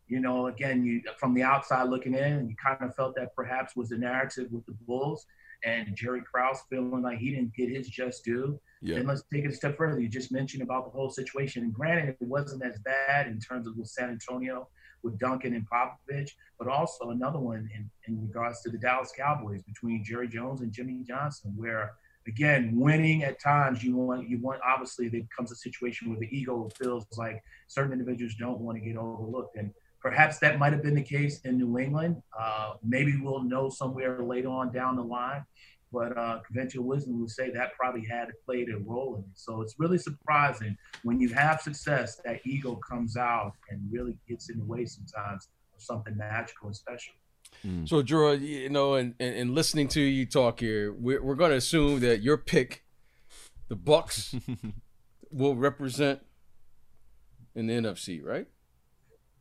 you 0.06 0.20
know, 0.20 0.46
again, 0.46 0.84
you 0.84 1.02
from 1.18 1.34
the 1.34 1.42
outside 1.42 1.88
looking 1.88 2.14
in, 2.14 2.48
you 2.48 2.56
kind 2.56 2.82
of 2.82 2.94
felt 2.94 3.14
that 3.16 3.34
perhaps 3.34 3.76
was 3.76 3.90
the 3.90 3.98
narrative 3.98 4.48
with 4.50 4.64
the 4.66 4.76
Bulls 4.86 5.26
and 5.64 5.94
Jerry 5.94 6.22
Krause 6.22 6.62
feeling 6.70 7.02
like 7.02 7.18
he 7.18 7.30
didn't 7.30 7.54
get 7.54 7.68
his 7.68 7.88
just 7.88 8.24
due. 8.24 8.58
Yeah. 8.80 8.96
And 8.96 9.06
let's 9.08 9.22
take 9.32 9.44
it 9.44 9.50
a 9.50 9.54
step 9.54 9.76
further. 9.76 10.00
You 10.00 10.08
just 10.08 10.32
mentioned 10.32 10.62
about 10.62 10.86
the 10.86 10.90
whole 10.90 11.10
situation. 11.10 11.64
And 11.64 11.72
granted, 11.72 12.16
it 12.20 12.26
wasn't 12.26 12.64
as 12.64 12.78
bad 12.78 13.26
in 13.26 13.38
terms 13.38 13.66
of 13.66 13.76
with 13.76 13.88
San 13.88 14.08
Antonio 14.08 14.68
with 15.02 15.18
Duncan 15.18 15.54
and 15.54 15.66
Popovich, 15.68 16.30
but 16.58 16.68
also 16.68 17.10
another 17.10 17.38
one 17.38 17.68
in, 17.74 17.90
in 18.06 18.20
regards 18.20 18.62
to 18.62 18.70
the 18.70 18.78
Dallas 18.78 19.12
Cowboys 19.16 19.62
between 19.62 20.04
Jerry 20.04 20.28
Jones 20.28 20.60
and 20.60 20.72
Jimmy 20.72 21.02
Johnson, 21.06 21.52
where 21.56 21.92
again, 22.26 22.78
winning 22.78 23.24
at 23.24 23.40
times 23.40 23.82
you 23.82 23.96
want 23.96 24.28
you 24.28 24.38
want 24.40 24.60
obviously 24.66 25.08
there 25.08 25.22
comes 25.36 25.52
a 25.52 25.56
situation 25.56 26.10
where 26.10 26.18
the 26.18 26.28
ego 26.36 26.68
feels 26.78 27.06
like 27.16 27.42
certain 27.68 27.92
individuals 27.92 28.34
don't 28.38 28.60
want 28.60 28.78
to 28.78 28.84
get 28.84 28.96
overlooked. 28.96 29.56
And 29.56 29.72
perhaps 30.00 30.38
that 30.38 30.58
might 30.58 30.72
have 30.72 30.82
been 30.82 30.94
the 30.94 31.02
case 31.02 31.40
in 31.40 31.58
New 31.58 31.78
England. 31.78 32.22
Uh, 32.38 32.74
maybe 32.82 33.18
we'll 33.20 33.42
know 33.42 33.68
somewhere 33.68 34.22
later 34.22 34.48
on 34.48 34.72
down 34.72 34.96
the 34.96 35.02
line. 35.02 35.44
But 35.92 36.16
uh, 36.16 36.40
conventional 36.46 36.84
wisdom 36.84 37.20
would 37.20 37.30
say 37.30 37.50
that 37.50 37.74
probably 37.78 38.06
had 38.06 38.28
played 38.46 38.68
a 38.70 38.78
role 38.78 39.16
in 39.16 39.22
it. 39.22 39.30
So 39.34 39.60
it's 39.60 39.74
really 39.78 39.98
surprising 39.98 40.76
when 41.02 41.20
you 41.20 41.28
have 41.30 41.60
success, 41.60 42.20
that 42.24 42.40
ego 42.44 42.76
comes 42.76 43.16
out 43.16 43.54
and 43.70 43.80
really 43.90 44.16
gets 44.28 44.50
in 44.50 44.58
the 44.58 44.64
way 44.64 44.86
sometimes 44.86 45.48
of 45.74 45.82
something 45.82 46.16
magical 46.16 46.68
and 46.68 46.76
special. 46.76 47.14
So, 47.84 48.00
Drew, 48.00 48.32
you 48.34 48.70
know, 48.70 48.94
and, 48.94 49.14
and, 49.20 49.34
and 49.34 49.54
listening 49.54 49.88
to 49.88 50.00
you 50.00 50.24
talk 50.24 50.60
here, 50.60 50.92
we're, 50.92 51.22
we're 51.22 51.34
going 51.34 51.50
to 51.50 51.56
assume 51.56 52.00
that 52.00 52.22
your 52.22 52.38
pick, 52.38 52.84
the 53.68 53.76
Bucs, 53.76 54.40
will 55.30 55.56
represent 55.56 56.20
in 57.54 57.66
the 57.66 57.74
NFC, 57.74 58.24
right? 58.24 58.46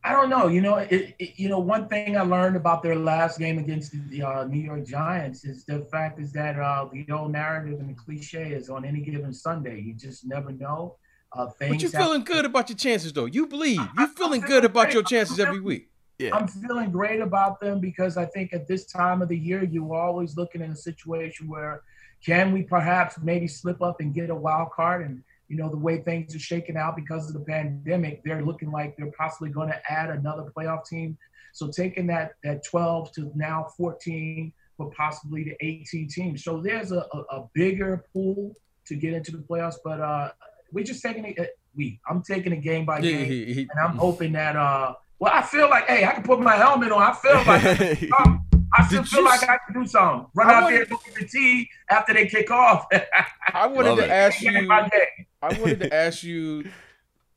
I 0.02 0.12
don't 0.12 0.30
know. 0.30 0.48
You 0.48 0.62
know, 0.62 0.76
it, 0.76 1.14
it, 1.18 1.38
you 1.38 1.48
know, 1.48 1.58
one 1.58 1.86
thing 1.86 2.16
I 2.16 2.22
learned 2.22 2.56
about 2.56 2.82
their 2.82 2.96
last 2.96 3.38
game 3.38 3.58
against 3.58 3.92
the 4.08 4.22
uh, 4.22 4.44
New 4.44 4.60
York 4.60 4.86
Giants 4.86 5.44
is 5.44 5.64
the 5.64 5.80
fact 5.90 6.18
is 6.18 6.32
that 6.32 6.58
uh, 6.58 6.88
the 6.90 7.06
old 7.12 7.32
narrative 7.32 7.80
and 7.80 7.90
the 7.90 7.94
cliche 7.94 8.52
is 8.52 8.70
on 8.70 8.84
any 8.84 9.00
given 9.00 9.32
Sunday, 9.32 9.80
you 9.80 9.92
just 9.92 10.26
never 10.26 10.52
know. 10.52 10.96
Uh, 11.32 11.46
things 11.48 11.70
But 11.70 11.82
you're 11.82 11.90
happen- 11.90 12.06
feeling 12.06 12.24
good 12.24 12.44
about 12.46 12.70
your 12.70 12.76
chances, 12.78 13.12
though. 13.12 13.26
You 13.26 13.46
believe. 13.46 13.80
You're 13.96 14.08
feeling 14.08 14.40
good 14.40 14.64
about 14.64 14.94
your 14.94 15.02
chances 15.02 15.38
every 15.38 15.60
week. 15.60 15.88
Yeah. 16.18 16.34
I'm 16.34 16.48
feeling 16.48 16.90
great 16.90 17.20
about 17.20 17.60
them 17.60 17.80
because 17.80 18.16
I 18.16 18.26
think 18.26 18.52
at 18.52 18.66
this 18.68 18.84
time 18.84 19.22
of 19.22 19.28
the 19.28 19.38
year, 19.38 19.64
you're 19.64 19.94
always 19.94 20.36
looking 20.36 20.60
in 20.60 20.70
a 20.70 20.76
situation 20.76 21.48
where 21.48 21.82
can 22.24 22.52
we 22.52 22.62
perhaps 22.62 23.16
maybe 23.22 23.48
slip 23.48 23.80
up 23.80 24.00
and 24.00 24.12
get 24.12 24.28
a 24.28 24.34
wild 24.34 24.70
card? 24.70 25.06
And, 25.06 25.22
you 25.50 25.56
know, 25.56 25.68
the 25.68 25.76
way 25.76 25.98
things 25.98 26.34
are 26.34 26.38
shaking 26.38 26.76
out 26.76 26.94
because 26.96 27.26
of 27.28 27.34
the 27.34 27.40
pandemic, 27.40 28.22
they're 28.24 28.44
looking 28.50 28.70
like 28.70 28.96
they're 28.96 29.12
possibly 29.18 29.50
going 29.50 29.68
to 29.68 29.92
add 29.92 30.08
another 30.10 30.44
playoff 30.56 30.86
team. 30.86 31.18
So 31.52 31.68
taking 31.68 32.06
that, 32.06 32.32
that 32.44 32.64
12 32.64 33.12
to 33.16 33.32
now 33.34 33.66
14, 33.76 34.52
but 34.78 34.92
possibly 34.92 35.42
to 35.44 35.54
18 35.60 36.08
teams. 36.08 36.44
So 36.44 36.60
there's 36.62 36.92
a, 36.92 37.04
a, 37.12 37.18
a 37.38 37.48
bigger 37.52 38.04
pool 38.12 38.54
to 38.86 38.94
get 38.94 39.12
into 39.12 39.32
the 39.32 39.38
playoffs, 39.38 39.74
but 39.84 40.00
uh, 40.00 40.30
we're 40.72 40.84
just 40.84 41.02
taking 41.02 41.24
it. 41.24 41.38
uh, 41.38 41.44
We, 41.76 41.98
I'm 42.08 42.22
taking 42.22 42.52
it 42.52 42.62
game 42.62 42.86
by 42.86 43.00
game 43.00 43.26
he- 43.26 43.52
he- 43.52 43.68
and 43.70 43.78
I'm 43.84 43.96
hoping 43.96 44.32
that 44.32 44.54
uh 44.56 44.94
well 45.20 45.32
I 45.34 45.42
feel 45.42 45.68
like 45.68 45.86
hey 45.86 46.04
I 46.04 46.12
can 46.12 46.22
put 46.22 46.40
my 46.40 46.56
helmet 46.56 46.90
on. 46.92 47.02
I 47.02 47.12
feel 47.12 47.34
like 47.52 48.10
um, 48.20 48.30
I 48.78 48.86
still 48.86 49.04
feel 49.04 49.24
like 49.24 49.42
s- 49.42 49.48
I 49.48 49.58
can 49.64 49.82
do 49.82 49.86
something. 49.86 50.26
Run 50.34 50.48
I 50.48 50.54
out 50.54 50.62
wanna- 50.62 50.74
there 50.76 50.82
and 50.82 50.90
look 50.92 51.06
at 51.08 51.14
the 51.14 51.26
tee 51.26 51.68
after 51.90 52.14
they 52.14 52.26
kick 52.26 52.50
off. 52.50 52.86
I 53.62 53.66
wanted 53.66 53.90
Love 53.90 53.98
to 53.98 54.04
it. 54.04 54.10
ask 54.10 54.40
you. 54.42 54.50
By 55.40 55.50
game. 55.50 55.58
I 55.58 55.60
wanted 55.62 55.80
to 55.80 55.94
ask 55.94 56.22
you 56.22 56.70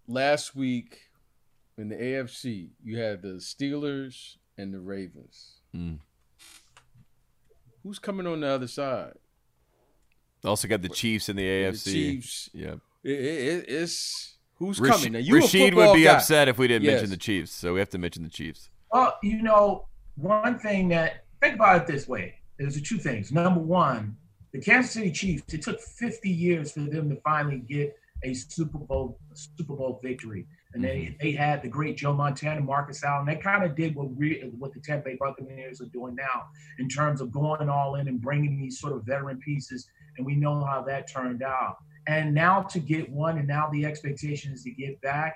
last 0.07 0.55
week 0.55 0.99
in 1.77 1.89
the 1.89 1.95
AFC, 1.95 2.69
you 2.83 2.97
had 2.99 3.21
the 3.21 3.35
Steelers 3.39 4.35
and 4.57 4.73
the 4.73 4.79
Ravens. 4.79 5.59
Mm. 5.75 5.99
Who's 7.83 7.99
coming 7.99 8.27
on 8.27 8.41
the 8.41 8.47
other 8.47 8.67
side? 8.67 9.13
Also 10.45 10.67
got 10.67 10.81
the 10.81 10.89
Chiefs 10.89 11.29
in 11.29 11.35
the 11.35 11.43
AFC. 11.43 11.83
The 11.85 11.91
Chiefs. 11.91 12.49
Yeah. 12.53 12.75
It, 13.03 13.11
it, 13.11 13.65
it's 13.67 14.35
who's 14.55 14.79
Rash- 14.79 14.91
coming. 14.97 15.13
Now, 15.13 15.19
you 15.19 15.35
Rashid 15.35 15.73
would 15.73 15.93
be 15.93 16.03
guy. 16.03 16.13
upset 16.15 16.47
if 16.47 16.57
we 16.57 16.67
didn't 16.67 16.83
Yes. 16.85 16.93
mention 16.95 17.09
the 17.09 17.17
Chiefs, 17.17 17.51
so 17.51 17.73
we 17.73 17.79
have 17.79 17.89
to 17.89 17.97
mention 17.97 18.23
the 18.23 18.29
Chiefs. 18.29 18.69
Well, 18.91 19.17
you 19.23 19.41
know, 19.41 19.87
one 20.15 20.59
thing 20.59 20.89
that 20.89 21.25
think 21.41 21.55
about 21.55 21.81
it 21.81 21.87
this 21.87 22.07
way: 22.07 22.35
there's 22.57 22.79
two 22.81 22.97
things. 22.97 23.31
Number 23.31 23.59
one, 23.59 24.15
the 24.53 24.61
Kansas 24.61 24.91
City 24.91 25.11
Chiefs. 25.11 25.53
It 25.53 25.63
took 25.63 25.81
50 25.81 26.29
years 26.29 26.71
for 26.71 26.81
them 26.81 27.09
to 27.09 27.15
finally 27.21 27.57
get 27.67 27.95
a 28.23 28.33
Super 28.33 28.77
Bowl 28.77 29.19
Super 29.33 29.75
Bowl 29.75 29.99
victory, 30.01 30.47
and 30.73 30.83
they 30.83 30.97
mm-hmm. 30.97 31.15
they 31.19 31.31
had 31.33 31.61
the 31.61 31.67
great 31.67 31.97
Joe 31.97 32.13
Montana, 32.13 32.61
Marcus 32.61 33.03
Allen. 33.03 33.25
They 33.25 33.35
kind 33.35 33.63
of 33.63 33.75
did 33.75 33.95
what 33.95 34.11
we 34.11 34.41
what 34.57 34.73
the 34.73 34.79
Tampa 34.79 35.09
Bay 35.09 35.17
Buccaneers 35.19 35.81
are 35.81 35.87
doing 35.87 36.15
now 36.15 36.47
in 36.79 36.87
terms 36.87 37.19
of 37.19 37.31
going 37.31 37.67
all 37.67 37.95
in 37.95 38.07
and 38.07 38.21
bringing 38.21 38.57
these 38.57 38.79
sort 38.79 38.93
of 38.93 39.03
veteran 39.03 39.39
pieces, 39.39 39.87
and 40.17 40.25
we 40.25 40.35
know 40.35 40.63
how 40.63 40.81
that 40.83 41.11
turned 41.11 41.43
out. 41.43 41.77
And 42.07 42.33
now 42.33 42.61
to 42.63 42.79
get 42.79 43.09
one, 43.09 43.37
and 43.37 43.47
now 43.47 43.69
the 43.71 43.85
expectation 43.85 44.53
is 44.53 44.63
to 44.63 44.71
get 44.71 45.01
back. 45.01 45.35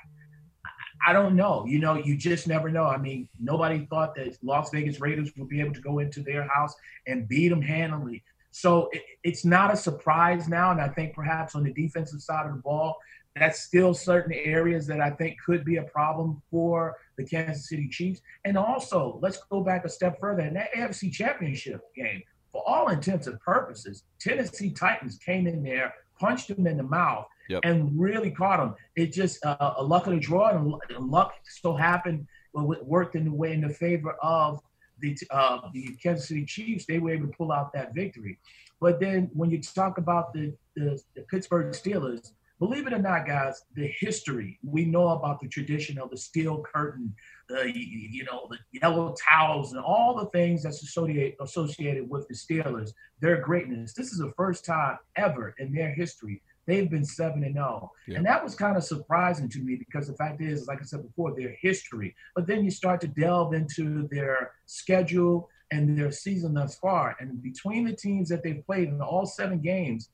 I 1.05 1.13
don't 1.13 1.35
know. 1.35 1.63
You 1.67 1.79
know, 1.79 1.95
you 1.95 2.17
just 2.17 2.47
never 2.47 2.69
know. 2.69 2.85
I 2.85 2.97
mean, 2.97 3.29
nobody 3.39 3.85
thought 3.85 4.15
that 4.15 4.35
Las 4.41 4.71
Vegas 4.71 4.99
Raiders 4.99 5.31
would 5.37 5.47
be 5.47 5.61
able 5.61 5.73
to 5.73 5.81
go 5.81 5.99
into 5.99 6.21
their 6.21 6.47
house 6.47 6.73
and 7.05 7.27
beat 7.27 7.49
them 7.49 7.61
handily. 7.61 8.23
So 8.57 8.89
it, 8.91 9.03
it's 9.23 9.45
not 9.45 9.71
a 9.71 9.77
surprise 9.77 10.47
now. 10.47 10.71
And 10.71 10.81
I 10.81 10.87
think 10.87 11.13
perhaps 11.13 11.53
on 11.53 11.63
the 11.63 11.71
defensive 11.71 12.21
side 12.21 12.47
of 12.47 12.55
the 12.55 12.61
ball, 12.61 12.97
that's 13.35 13.61
still 13.61 13.93
certain 13.93 14.33
areas 14.33 14.87
that 14.87 14.99
I 14.99 15.11
think 15.11 15.37
could 15.45 15.63
be 15.63 15.75
a 15.75 15.83
problem 15.83 16.41
for 16.49 16.97
the 17.17 17.23
Kansas 17.23 17.69
City 17.69 17.87
Chiefs. 17.87 18.21
And 18.45 18.57
also, 18.57 19.19
let's 19.21 19.37
go 19.51 19.61
back 19.61 19.85
a 19.85 19.89
step 19.89 20.19
further. 20.19 20.41
In 20.41 20.55
that 20.55 20.73
AFC 20.73 21.11
Championship 21.11 21.81
game, 21.95 22.23
for 22.51 22.67
all 22.67 22.87
intents 22.87 23.27
and 23.27 23.39
purposes, 23.41 24.03
Tennessee 24.19 24.71
Titans 24.71 25.19
came 25.19 25.45
in 25.45 25.61
there, 25.61 25.93
punched 26.19 26.47
them 26.47 26.65
in 26.65 26.77
the 26.77 26.83
mouth, 26.83 27.27
Yep. 27.49 27.61
and 27.63 27.97
really 27.97 28.31
caught 28.31 28.57
them. 28.57 28.75
It 28.97 29.13
just 29.13 29.45
uh, 29.45 29.75
a 29.77 29.83
luck 29.83 30.07
of 30.07 30.13
the 30.13 30.19
draw, 30.19 30.49
and 30.49 30.73
and 30.89 31.09
luck 31.09 31.33
so 31.45 31.73
happened 31.75 32.27
but 32.53 32.69
it 32.71 32.85
worked 32.85 33.15
in 33.15 33.25
the 33.25 33.33
way 33.33 33.53
in 33.53 33.61
the 33.61 33.69
favor 33.69 34.15
of 34.21 34.59
the 34.99 35.17
uh, 35.31 35.59
the 35.73 35.95
Kansas 36.01 36.27
City 36.27 36.45
Chiefs. 36.45 36.85
They 36.85 36.99
were 36.99 37.11
able 37.11 37.27
to 37.27 37.33
pull 37.33 37.51
out 37.51 37.73
that 37.73 37.93
victory. 37.93 38.39
But 38.79 38.99
then 38.99 39.29
when 39.33 39.49
you 39.49 39.61
talk 39.61 39.97
about 39.97 40.33
the, 40.33 40.53
the, 40.75 41.01
the 41.15 41.23
Pittsburgh 41.23 41.73
Steelers, 41.73 42.31
believe 42.59 42.85
it 42.85 42.93
or 42.93 42.99
not, 42.99 43.25
guys, 43.25 43.63
the 43.75 43.87
history 43.99 44.59
we 44.63 44.85
know 44.85 45.09
about 45.09 45.39
the 45.39 45.47
tradition 45.47 45.97
of 45.97 46.09
the 46.11 46.17
steel 46.17 46.63
curtain, 46.63 47.13
the 47.49 47.71
you 47.73 48.23
know 48.23 48.47
the 48.49 48.57
yellow 48.79 49.15
towels, 49.29 49.73
and 49.73 49.81
all 49.81 50.15
the 50.15 50.29
things 50.29 50.63
that's 50.63 50.83
associated 50.83 51.35
associated 51.41 52.09
with 52.09 52.27
the 52.27 52.35
Steelers, 52.35 52.91
their 53.21 53.41
greatness. 53.41 53.93
This 53.93 54.11
is 54.11 54.19
the 54.19 54.33
first 54.37 54.65
time 54.65 54.97
ever 55.15 55.55
in 55.59 55.71
their 55.71 55.93
history 55.93 56.41
they've 56.67 56.89
been 56.89 57.05
seven 57.05 57.43
and 57.43 57.55
zero, 57.55 57.91
Yeah. 58.07 58.17
and 58.17 58.25
that 58.25 58.43
was 58.43 58.53
kind 58.53 58.77
of 58.77 58.83
surprising 58.83 59.49
to 59.49 59.59
me 59.59 59.75
because 59.75 60.07
the 60.07 60.13
fact 60.13 60.41
is, 60.41 60.67
like 60.67 60.79
I 60.81 60.83
said 60.85 61.01
before, 61.03 61.33
their 61.35 61.55
history. 61.59 62.15
But 62.35 62.45
then 62.45 62.63
you 62.63 62.69
start 62.69 63.01
to 63.01 63.07
delve 63.07 63.53
into 63.53 64.07
their 64.09 64.51
schedule 64.65 65.49
and 65.71 65.97
their 65.97 66.11
season 66.11 66.53
thus 66.53 66.77
far, 66.77 67.15
and 67.19 67.41
between 67.41 67.85
the 67.85 67.93
teams 67.93 68.29
that 68.29 68.43
they've 68.43 68.63
played 68.65 68.89
in 68.89 69.01
all 69.01 69.25
seven 69.25 69.59
games, 69.59 70.09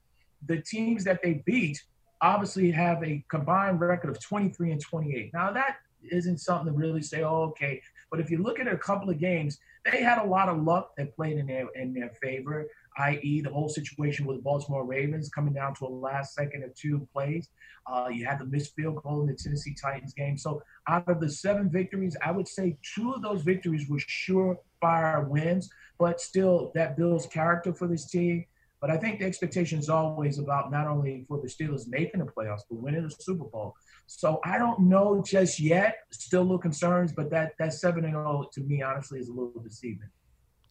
the 0.46 0.62
teams 0.62 1.04
that 1.04 1.22
they 1.22 1.44
beat 1.46 1.84
obviously 2.22 2.72
have 2.72 3.04
a 3.04 3.24
combined 3.30 3.80
record 3.82 4.10
of 4.10 4.20
23 4.22 4.72
and 4.72 4.82
28. 4.82 5.32
Now 5.34 5.52
that 5.52 5.78
isn't 6.12 6.40
something 6.40 6.74
to 6.74 6.78
really 6.78 7.02
say, 7.02 7.24
oh, 7.24 7.44
okay. 7.52 7.82
But 8.10 8.20
if 8.20 8.30
you 8.32 8.38
look 8.40 8.60
at 8.60 8.68
a 8.68 8.78
couple 8.78 9.10
of 9.10 9.20
games, 9.20 9.60
they 9.90 10.02
had 10.02 10.18
a 10.20 10.24
lot 10.24 10.50
of 10.50 10.62
luck 10.64 10.96
that 10.98 11.16
played 11.16 11.38
in 11.38 11.48
their 11.48 11.68
in 11.76 11.94
their 11.94 12.10
favor, 12.22 12.66
i.e., 12.98 13.42
the 13.42 13.50
whole 13.50 13.70
situation 13.70 14.26
with 14.26 14.44
Baltimore 14.44 14.86
Ravens 14.86 15.30
coming 15.30 15.54
down 15.54 15.76
to 15.76 15.86
a 15.86 15.88
last 15.88 16.34
second 16.34 16.64
or 16.64 16.72
two 16.76 17.08
plays. 17.14 17.50
Uh, 17.92 18.10
you 18.12 18.26
had 18.26 18.40
the 18.40 18.46
missed 18.46 18.76
field 18.76 19.02
goal 19.04 19.22
in 19.22 19.28
the 19.28 19.36
Tennessee 19.36 19.76
Titans 19.80 20.14
game. 20.14 20.38
So 20.38 20.62
out 20.88 21.08
of 21.08 21.20
the 21.20 21.30
seven 21.30 21.70
victories, 21.70 22.16
I 22.24 22.32
would 22.32 22.48
say 22.48 22.78
two 22.96 23.12
of 23.14 23.22
those 23.22 23.42
victories 23.42 23.90
were 23.90 23.98
surefire 23.98 25.28
wins, 25.28 25.70
but 26.00 26.22
still 26.22 26.72
that 26.76 26.96
builds 26.96 27.26
character 27.28 27.74
for 27.74 27.88
this 27.88 28.10
team. 28.10 28.46
But 28.84 28.92
I 28.92 28.98
think 28.98 29.20
the 29.20 29.26
expectation 29.26 29.80
is 29.80 29.88
always 29.88 30.40
about 30.40 30.70
not 30.70 30.88
only 30.88 31.24
for 31.30 31.40
the 31.40 31.48
Steelers 31.48 31.88
making 31.88 32.20
the 32.20 32.26
playoffs, 32.26 32.64
but 32.70 32.82
winning 32.82 33.04
the 33.04 33.16
Super 33.18 33.46
Bowl. 33.46 33.76
So 34.08 34.42
I 34.44 34.58
don't 34.58 34.82
know 34.82 35.24
just 35.26 35.58
yet. 35.58 36.00
Still 36.12 36.42
a 36.42 36.44
little 36.44 36.58
concerns, 36.58 37.14
but 37.14 37.30
that 37.30 37.54
that 37.60 37.72
seven 37.72 38.04
and 38.04 38.14
zero 38.14 38.50
to 38.52 38.62
me 38.62 38.82
honestly 38.82 39.20
is 39.20 39.30
a 39.30 39.32
little 39.32 39.62
deceiving. 39.64 40.10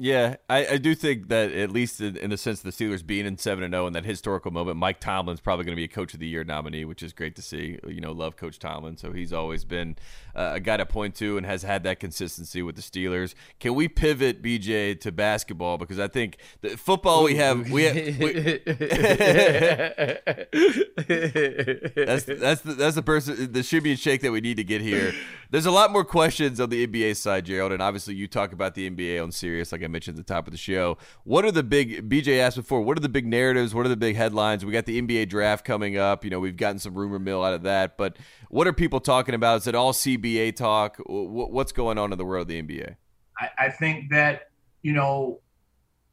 Yeah, 0.02 0.35
I, 0.50 0.66
I 0.66 0.78
do 0.78 0.97
think 0.97 1.28
that 1.28 1.52
at 1.52 1.71
least 1.71 2.00
in, 2.00 2.16
in 2.16 2.30
the 2.30 2.37
sense 2.37 2.64
of 2.64 2.64
the 2.64 2.73
Steelers 2.73 3.06
being 3.06 3.25
in 3.25 3.38
seven 3.38 3.62
and 3.62 3.73
zero 3.73 3.87
in 3.87 3.92
that 3.92 4.04
historical 4.04 4.50
moment, 4.50 4.76
Mike 4.76 4.99
Tomlin's 4.99 5.38
probably 5.38 5.64
going 5.64 5.76
to 5.76 5.80
be 5.80 5.85
a 5.85 5.88
Coach 5.88 6.12
of 6.12 6.18
the 6.18 6.26
Year 6.26 6.42
nominee, 6.42 6.85
which 6.85 7.04
is 7.04 7.12
great 7.12 7.37
to 7.37 7.42
see. 7.42 7.78
You 7.87 8.00
know, 8.00 8.11
love 8.11 8.35
Coach 8.35 8.59
Tomlin, 8.59 8.97
so 8.97 9.12
he's 9.12 9.32
always 9.32 9.64
been 9.64 9.94
uh, 10.35 10.54
a 10.54 10.61
guy 10.61 10.78
to 10.78 10.87
point 10.87 11.14
to 11.16 11.37
and 11.37 11.47
has 11.47 11.62
had 11.62 11.85
that 11.85 12.00
consistency 12.00 12.62
with 12.62 12.75
the 12.75 12.82
Steelers. 12.82 13.35
Can 13.61 13.76
we 13.76 13.87
pivot 13.87 14.42
BJ 14.42 14.99
to 15.02 15.12
basketball 15.12 15.78
because 15.78 16.00
I 16.00 16.09
think 16.09 16.38
the 16.62 16.71
football 16.71 17.23
we 17.23 17.37
have 17.37 17.71
we 17.71 17.85
have. 17.85 17.94
We, 17.94 18.02
that's 21.94 22.25
that's 22.25 22.61
the, 22.62 22.75
that's 22.76 22.97
the 22.97 23.04
person 23.04 23.52
the 23.52 23.62
shimmy 23.62 23.90
and 23.90 23.99
shake 24.00 24.23
that 24.23 24.32
we 24.32 24.40
need 24.40 24.56
to 24.56 24.64
get 24.64 24.80
here. 24.80 25.12
There's 25.50 25.66
a 25.66 25.71
lot 25.71 25.92
more 25.92 26.04
questions 26.04 26.59
on 26.61 26.71
the 26.71 26.87
NBA 26.87 27.14
side, 27.14 27.44
Gerald, 27.44 27.73
and 27.73 27.82
obviously 27.82 28.14
you 28.14 28.26
talk 28.26 28.52
about 28.52 28.75
the 28.75 28.90
NBA 28.90 29.23
on 29.23 29.30
Sirius 29.30 29.71
like 29.71 29.82
mentioned 29.92 30.18
at 30.18 30.26
the 30.26 30.32
top 30.32 30.46
of 30.46 30.52
the 30.52 30.58
show. 30.58 30.99
What 31.25 31.44
are 31.44 31.52
the 31.52 31.62
big 31.62 32.08
BJ 32.08 32.40
asked 32.40 32.56
before? 32.56 32.80
What 32.80 32.96
are 32.99 33.00
the 33.00 33.08
big 33.08 33.26
narratives? 33.26 33.75
What 33.75 33.87
are 33.87 33.90
the 33.90 33.96
big 33.96 34.16
headlines? 34.16 34.64
We 34.64 34.72
got 34.72 34.87
the 34.87 35.00
NBA 35.00 35.28
draft 35.28 35.64
coming 35.64 35.96
up. 35.96 36.25
You 36.25 36.30
know, 36.30 36.40
we've 36.40 36.56
gotten 36.56 36.78
some 36.78 36.94
rumor 36.94 37.18
mill 37.18 37.44
out 37.44 37.54
of 37.54 37.62
that, 37.62 37.96
but 37.96 38.16
what 38.49 38.66
are 38.66 38.72
people 38.72 39.00
talking 39.00 39.34
about? 39.34 39.58
Is 39.58 39.66
it 39.66 39.75
all 39.75 39.92
CBA 39.92 40.56
talk? 40.56 40.96
What's 41.06 41.72
going 41.72 41.99
on 41.99 42.12
in 42.12 42.18
the 42.18 42.25
world 42.25 42.42
of 42.42 42.49
the 42.49 42.62
NBA? 42.62 42.96
I, 43.38 43.50
I 43.58 43.68
think 43.70 44.11
that 44.11 44.49
you 44.82 44.92
know 44.92 45.40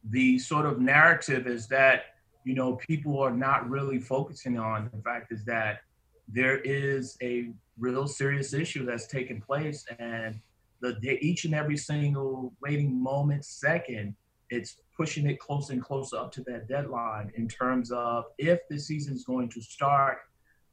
the 0.10 0.40
sort 0.40 0.66
of 0.66 0.80
narrative 0.80 1.48
is 1.48 1.68
that 1.68 2.04
you 2.44 2.56
know 2.56 2.76
people 2.76 3.20
are 3.20 3.32
not 3.32 3.70
really 3.70 4.00
focusing 4.00 4.58
on 4.58 4.90
the 4.94 5.02
fact 5.02 5.32
is 5.32 5.44
that 5.46 5.80
there 6.28 6.60
is 6.60 7.18
a 7.22 7.50
real 7.78 8.08
serious 8.08 8.54
issue 8.54 8.86
that's 8.86 9.08
taking 9.08 9.42
place 9.42 9.86
and 10.00 10.40
the, 10.82 10.98
the 11.02 11.18
each 11.26 11.46
and 11.46 11.54
every 11.54 11.78
single 11.78 12.54
waiting 12.62 13.02
moment 13.02 13.46
second 13.46 14.16
it's 14.50 14.78
pushing 14.98 15.28
it 15.28 15.40
closer 15.40 15.74
and 15.74 15.84
closer 15.84 16.18
up 16.18 16.32
to 16.32 16.42
that 16.44 16.68
deadline 16.68 17.32
in 17.36 17.48
terms 17.48 17.92
of 17.92 18.26
if 18.38 18.60
the 18.70 18.78
season 18.78 19.14
is 19.14 19.24
going 19.24 19.50
to 19.50 19.62
start 19.62 20.20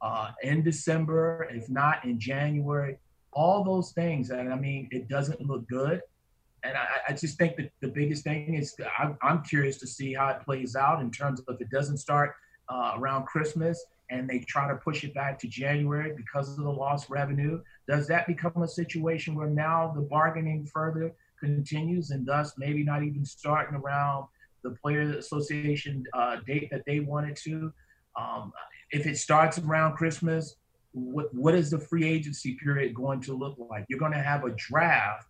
uh, 0.01 0.31
in 0.43 0.63
december 0.63 1.47
if 1.51 1.69
not 1.69 2.03
in 2.05 2.19
january 2.19 2.97
all 3.33 3.63
those 3.63 3.91
things 3.91 4.29
and 4.29 4.51
i 4.51 4.55
mean 4.55 4.87
it 4.91 5.07
doesn't 5.07 5.41
look 5.41 5.67
good 5.67 6.01
and 6.63 6.75
I, 6.75 6.85
I 7.09 7.13
just 7.13 7.37
think 7.37 7.55
that 7.57 7.71
the 7.81 7.87
biggest 7.87 8.23
thing 8.23 8.55
is 8.55 8.75
I'm, 8.97 9.17
I'm 9.21 9.43
curious 9.43 9.77
to 9.77 9.87
see 9.87 10.13
how 10.13 10.29
it 10.29 10.41
plays 10.41 10.75
out 10.75 11.01
in 11.01 11.11
terms 11.11 11.39
of 11.39 11.55
if 11.55 11.61
it 11.61 11.69
doesn't 11.69 11.97
start 11.97 12.35
uh, 12.69 12.93
around 12.97 13.25
Christmas 13.25 13.83
and 14.09 14.29
they 14.29 14.39
try 14.39 14.67
to 14.67 14.75
push 14.75 15.03
it 15.03 15.13
back 15.13 15.37
to 15.39 15.47
January 15.47 16.13
because 16.15 16.49
of 16.49 16.63
the 16.63 16.69
lost 16.69 17.09
revenue. 17.09 17.61
Does 17.87 18.07
that 18.07 18.27
become 18.27 18.63
a 18.63 18.67
situation 18.67 19.35
where 19.35 19.49
now 19.49 19.93
the 19.95 20.01
bargaining 20.01 20.65
further 20.65 21.13
continues 21.39 22.11
and 22.11 22.25
thus 22.25 22.53
maybe 22.57 22.83
not 22.83 23.03
even 23.03 23.23
starting 23.23 23.75
around 23.75 24.25
the 24.63 24.71
player 24.71 25.01
association 25.17 26.03
uh, 26.13 26.37
date 26.45 26.69
that 26.71 26.83
they 26.85 26.99
wanted 26.99 27.35
to? 27.37 27.71
Um, 28.15 28.51
if 28.91 29.05
it 29.05 29.17
starts 29.17 29.57
around 29.59 29.95
Christmas, 29.95 30.55
what, 30.91 31.33
what 31.33 31.53
is 31.53 31.69
the 31.69 31.79
free 31.79 32.07
agency 32.07 32.55
period 32.55 32.93
going 32.93 33.21
to 33.21 33.33
look 33.33 33.55
like? 33.57 33.85
You're 33.87 33.99
going 33.99 34.13
to 34.13 34.21
have 34.21 34.43
a 34.43 34.51
draft 34.51 35.27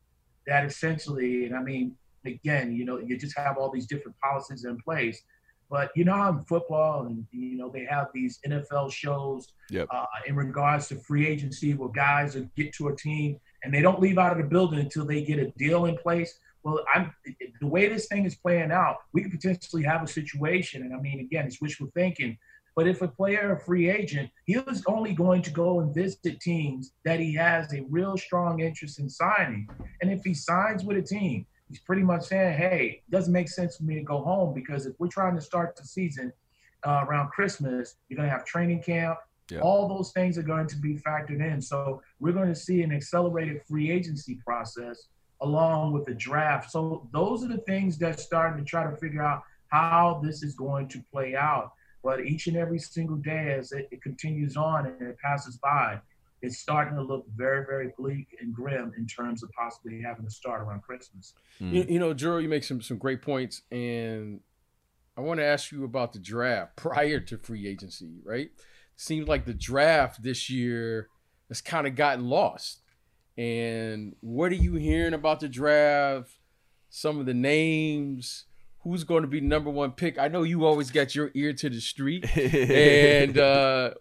that 0.47 0.65
essentially, 0.65 1.45
and 1.45 1.55
I 1.55 1.61
mean, 1.61 1.95
again, 2.25 2.73
you 2.73 2.85
know, 2.85 2.99
you 2.99 3.17
just 3.17 3.37
have 3.37 3.57
all 3.57 3.69
these 3.71 3.85
different 3.87 4.17
policies 4.19 4.65
in 4.65 4.77
place. 4.77 5.21
But 5.69 5.91
you 5.95 6.05
know 6.05 6.13
how 6.13 6.29
in 6.29 6.43
football, 6.45 7.05
and 7.07 7.25
you 7.31 7.57
know, 7.57 7.69
they 7.69 7.85
have 7.85 8.07
these 8.13 8.39
NFL 8.47 8.91
shows 8.91 9.47
Yep. 9.69 9.87
uh, 9.91 10.05
in 10.25 10.35
regards 10.35 10.87
to 10.89 10.95
free 10.95 11.27
agency, 11.27 11.73
where 11.73 11.89
guys 11.89 12.35
will 12.35 12.49
get 12.55 12.73
to 12.75 12.87
a 12.87 12.95
team 12.95 13.37
and 13.63 13.73
they 13.73 13.81
don't 13.81 13.99
leave 13.99 14.17
out 14.17 14.31
of 14.31 14.37
the 14.37 14.45
building 14.45 14.79
until 14.79 15.05
they 15.05 15.21
get 15.23 15.39
a 15.39 15.51
deal 15.57 15.85
in 15.85 15.97
place. 15.97 16.39
Well, 16.63 16.85
I'm 16.93 17.13
the 17.59 17.67
way 17.67 17.87
this 17.87 18.07
thing 18.07 18.25
is 18.25 18.35
playing 18.35 18.71
out, 18.71 18.97
we 19.13 19.23
could 19.23 19.31
potentially 19.31 19.83
have 19.83 20.03
a 20.03 20.07
situation, 20.07 20.83
and 20.83 20.93
I 20.93 20.99
mean, 20.99 21.19
again, 21.19 21.45
it's 21.45 21.61
wishful 21.61 21.89
thinking. 21.93 22.37
But 22.77 22.87
if 22.87 23.01
a 23.01 23.07
player, 23.07 23.53
a 23.53 23.59
free 23.59 23.89
agent, 23.89 24.29
he 24.45 24.57
was 24.59 24.83
only 24.85 25.13
going 25.13 25.41
to 25.41 25.49
go 25.49 25.79
and 25.79 25.95
visit 25.95 26.39
teams 26.39 26.93
that 27.05 27.19
he 27.19 27.33
has 27.33 27.73
a 27.73 27.83
real 27.89 28.15
strong 28.17 28.59
interest 28.59 28.99
in 28.99 29.09
signing. 29.09 29.67
And 29.99 30.11
if 30.11 30.23
he 30.23 30.35
signs 30.35 30.83
with 30.83 30.97
a 30.97 31.01
team, 31.01 31.47
he's 31.69 31.79
pretty 31.79 32.03
much 32.03 32.23
saying, 32.23 32.57
hey, 32.57 33.01
it 33.07 33.11
doesn't 33.11 33.33
make 33.33 33.49
sense 33.49 33.77
for 33.77 33.83
me 33.83 33.95
to 33.95 34.03
go 34.03 34.21
home 34.21 34.53
because 34.53 34.85
if 34.85 34.93
we're 34.99 35.07
trying 35.07 35.35
to 35.35 35.41
start 35.41 35.75
the 35.75 35.83
season 35.83 36.31
uh, 36.85 37.05
around 37.07 37.29
Christmas, 37.29 37.95
you're 38.07 38.17
going 38.17 38.29
to 38.29 38.33
have 38.33 38.45
training 38.45 38.81
camp, 38.81 39.17
Yep. 39.49 39.61
All 39.61 39.87
those 39.87 40.11
things 40.11 40.37
are 40.37 40.43
going 40.43 40.67
to 40.67 40.75
be 40.75 40.95
factored 40.95 41.39
in. 41.39 41.61
So 41.61 42.01
we're 42.19 42.33
going 42.33 42.49
to 42.49 42.55
see 42.55 42.81
an 42.81 42.91
accelerated 42.91 43.61
free 43.67 43.91
agency 43.91 44.35
process 44.45 45.07
along 45.41 45.93
with 45.93 46.05
the 46.05 46.13
draft. 46.13 46.71
So 46.71 47.07
those 47.13 47.43
are 47.43 47.47
the 47.47 47.59
things 47.59 47.97
that's 47.97 48.23
starting 48.23 48.63
to 48.63 48.69
try 48.69 48.89
to 48.89 48.97
figure 48.97 49.21
out 49.21 49.43
how 49.67 50.21
this 50.23 50.43
is 50.43 50.53
going 50.55 50.87
to 50.89 51.01
play 51.11 51.35
out. 51.35 51.71
But 52.03 52.25
each 52.25 52.47
and 52.47 52.57
every 52.57 52.79
single 52.79 53.17
day 53.17 53.55
as 53.57 53.71
it, 53.71 53.87
it 53.91 54.01
continues 54.01 54.57
on 54.57 54.85
and 54.85 55.01
it 55.01 55.17
passes 55.19 55.57
by, 55.57 55.99
it's 56.41 56.59
starting 56.59 56.95
to 56.95 57.01
look 57.01 57.25
very, 57.35 57.65
very 57.65 57.91
bleak 57.97 58.37
and 58.39 58.53
grim 58.53 58.93
in 58.97 59.07
terms 59.07 59.43
of 59.43 59.51
possibly 59.51 60.01
having 60.01 60.25
to 60.25 60.31
start 60.31 60.61
around 60.61 60.83
Christmas. 60.83 61.33
Mm. 61.61 61.73
You, 61.73 61.85
you 61.89 61.99
know, 61.99 62.13
Jero, 62.13 62.41
you 62.41 62.49
make 62.49 62.63
some 62.63 62.81
some 62.81 62.97
great 62.97 63.21
points, 63.21 63.63
and 63.71 64.41
I 65.17 65.21
want 65.21 65.39
to 65.39 65.45
ask 65.45 65.71
you 65.71 65.83
about 65.83 66.13
the 66.13 66.19
draft 66.19 66.75
prior 66.75 67.19
to 67.21 67.37
free 67.37 67.67
agency. 67.67 68.21
Right, 68.23 68.51
seems 68.95 69.27
like 69.27 69.45
the 69.45 69.53
draft 69.53 70.21
this 70.21 70.49
year 70.49 71.09
has 71.47 71.61
kind 71.61 71.87
of 71.87 71.95
gotten 71.95 72.25
lost. 72.25 72.81
And 73.37 74.15
what 74.21 74.51
are 74.51 74.55
you 74.55 74.75
hearing 74.75 75.13
about 75.13 75.39
the 75.39 75.47
draft? 75.47 76.31
Some 76.89 77.19
of 77.19 77.27
the 77.27 77.35
names, 77.35 78.45
who's 78.79 79.03
going 79.03 79.21
to 79.21 79.27
be 79.27 79.41
number 79.41 79.69
one 79.69 79.91
pick? 79.91 80.17
I 80.17 80.27
know 80.27 80.43
you 80.43 80.65
always 80.65 80.89
got 80.89 81.13
your 81.13 81.31
ear 81.35 81.53
to 81.53 81.69
the 81.69 81.81
street, 81.81 82.25
and 82.37 83.37
uh, 83.37 83.91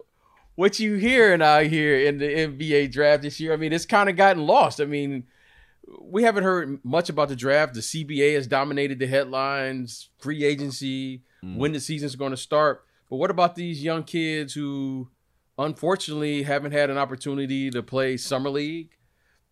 what 0.57 0.81
you 0.81 0.95
hearing 0.97 1.43
out 1.43 1.67
here 1.67 1.97
in 2.01 2.19
the 2.19 2.27
NBA 2.27 2.91
draft 2.91 3.23
this 3.23 3.39
year? 3.39 3.53
I 3.53 3.57
mean, 3.57 3.73
it's 3.73 3.87
kind 3.87 4.09
of 4.09 4.17
gotten 4.17 4.47
lost. 4.47 4.81
I 4.81 4.87
mean, 4.87 5.25
we 6.01 6.25
haven't 6.25 6.45
heard 6.45 6.85
much 6.85 7.09
about 7.09 7.29
the 7.29 7.37
draft. 7.37 7.75
The 7.75 7.81
CBA 7.81 8.35
has 8.35 8.47
dominated 8.47 8.99
the 8.99 9.07
headlines, 9.07 10.09
free 10.19 10.45
agency, 10.45 11.23
mm. 11.45 11.57
when 11.57 11.73
the 11.73 11.81
season's 11.81 12.17
going 12.17 12.33
to 12.33 12.37
start. 12.37 12.85
But 13.09 13.17
what 13.17 13.31
about 13.31 13.55
these 13.55 13.85
young 13.85 14.03
kids 14.03 14.55
who 14.55 15.09
unfortunately 15.59 16.43
haven't 16.43 16.73
had 16.73 16.91
an 16.91 16.99
opportunity 16.99 17.71
to 17.71 17.83
play 17.83 18.17
summer 18.17 18.51
league? 18.51 18.97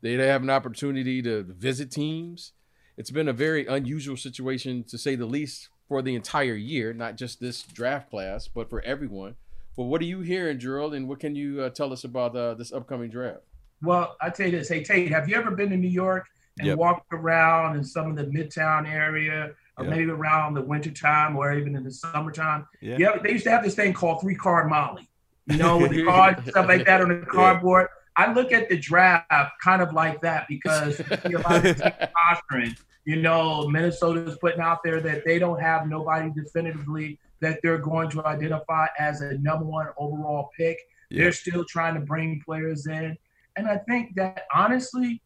They 0.01 0.15
have 0.15 0.43
an 0.43 0.51
opportunity 0.51 1.23
to 1.23 1.45
visit 1.45 1.91
teams. 1.91 2.53
It's 2.97 3.11
been 3.11 3.29
a 3.29 3.33
very 3.33 3.67
unusual 3.67 4.17
situation 4.17 4.85
to 4.85 4.99
say 4.99 5.15
the 5.15 5.27
least 5.27 5.69
for 5.89 6.03
the 6.03 6.15
entire 6.15 6.55
year, 6.55 6.93
not 6.93 7.17
just 7.17 7.41
this 7.41 7.63
draft 7.63 8.11
class, 8.11 8.49
but 8.49 8.69
for 8.69 8.83
everyone. 8.83 9.37
But 9.77 9.85
what 9.85 10.01
are 10.01 10.05
you 10.05 10.21
hearing, 10.21 10.59
Gerald, 10.59 10.95
and 10.95 11.09
what 11.09 11.21
can 11.21 11.35
you 11.35 11.63
uh, 11.63 11.71
tell 11.71 11.93
us 11.93 12.05
about 12.05 12.37
uh, 12.37 12.55
this 12.55 12.73
upcoming 12.73 13.11
draft? 13.11 13.41
Well, 13.83 14.17
I 14.21 14.31
tell 14.31 14.47
you 14.47 14.59
this. 14.59 14.69
Hey, 14.69 14.83
Tate, 14.83 15.11
have 15.11 15.29
you 15.29 15.37
ever 15.37 15.51
been 15.51 15.71
to 15.71 15.77
New 15.77 15.89
York 15.89 16.27
and 16.59 16.69
yep. 16.69 16.79
walked 16.79 17.13
around 17.13 17.77
in 17.77 17.85
some 17.85 18.09
of 18.09 18.17
the 18.17 18.25
Midtown 18.25 18.89
area, 18.89 19.51
or 19.77 19.85
yep. 19.85 19.91
maybe 19.91 20.11
around 20.11 20.55
the 20.55 20.63
wintertime 20.63 21.37
or 21.37 21.53
even 21.53 21.75
in 21.75 21.83
the 21.83 21.91
summertime? 21.91 22.67
Yeah. 22.81 22.97
yeah. 22.99 23.17
They 23.23 23.33
used 23.33 23.45
to 23.45 23.51
have 23.51 23.65
this 23.65 23.75
thing 23.75 23.93
called 23.93 24.21
three 24.21 24.37
card 24.37 24.71
Molly, 24.71 25.09
you 25.47 25.57
know, 25.57 25.77
with 25.79 25.91
the 25.91 26.05
cards 26.07 26.39
and 26.39 26.49
stuff 26.49 26.69
like 26.69 26.87
that 26.87 27.01
on 27.01 27.09
the 27.09 27.27
cardboard. 27.27 27.89
Yeah. 27.91 28.27
I 28.27 28.33
look 28.33 28.53
at 28.53 28.69
the 28.69 28.79
draft 28.79 29.29
kind 29.61 29.83
of 29.83 29.93
like 29.93 30.23
that 30.23 30.47
because 30.49 31.01
you 31.29 31.39
a 31.39 31.41
lot 31.41 31.67
of 31.67 31.83
posturing. 32.15 32.77
You 33.05 33.17
know, 33.17 33.69
Minnesota's 33.69 34.39
putting 34.39 34.61
out 34.61 34.83
there 34.83 35.01
that 35.01 35.25
they 35.27 35.39
don't 35.39 35.61
have 35.61 35.89
nobody 35.89 36.31
definitively 36.31 37.19
that 37.45 37.61
they're 37.63 37.79
going 37.79 38.09
to 38.11 38.25
identify 38.25 38.87
as 38.99 39.21
a 39.21 39.37
number 39.39 39.67
one 39.67 39.87
overall 39.99 40.51
pick. 40.57 40.79
Yeah. 41.11 41.25
They're 41.25 41.33
still 41.33 41.65
trying 41.65 41.95
to 41.95 42.01
bring 42.01 42.41
players 42.45 42.87
in. 42.87 43.17
And 43.57 43.69
I 43.69 43.77
think 43.89 44.17
that 44.17 44.47
honestly, 44.55 45.23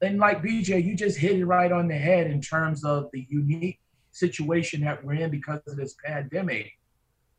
and 0.00 0.18
like 0.18 0.42
BJ, 0.42 0.84
you 0.84 0.94
just 0.94 1.18
hit 1.18 1.38
it 1.38 1.44
right 1.44 1.72
on 1.72 1.88
the 1.88 1.96
head 1.96 2.30
in 2.30 2.40
terms 2.40 2.84
of 2.84 3.10
the 3.12 3.26
unique 3.28 3.80
situation 4.12 4.80
that 4.82 5.02
we're 5.04 5.14
in 5.14 5.30
because 5.30 5.60
of 5.66 5.76
this 5.76 5.96
pandemic. 6.04 6.72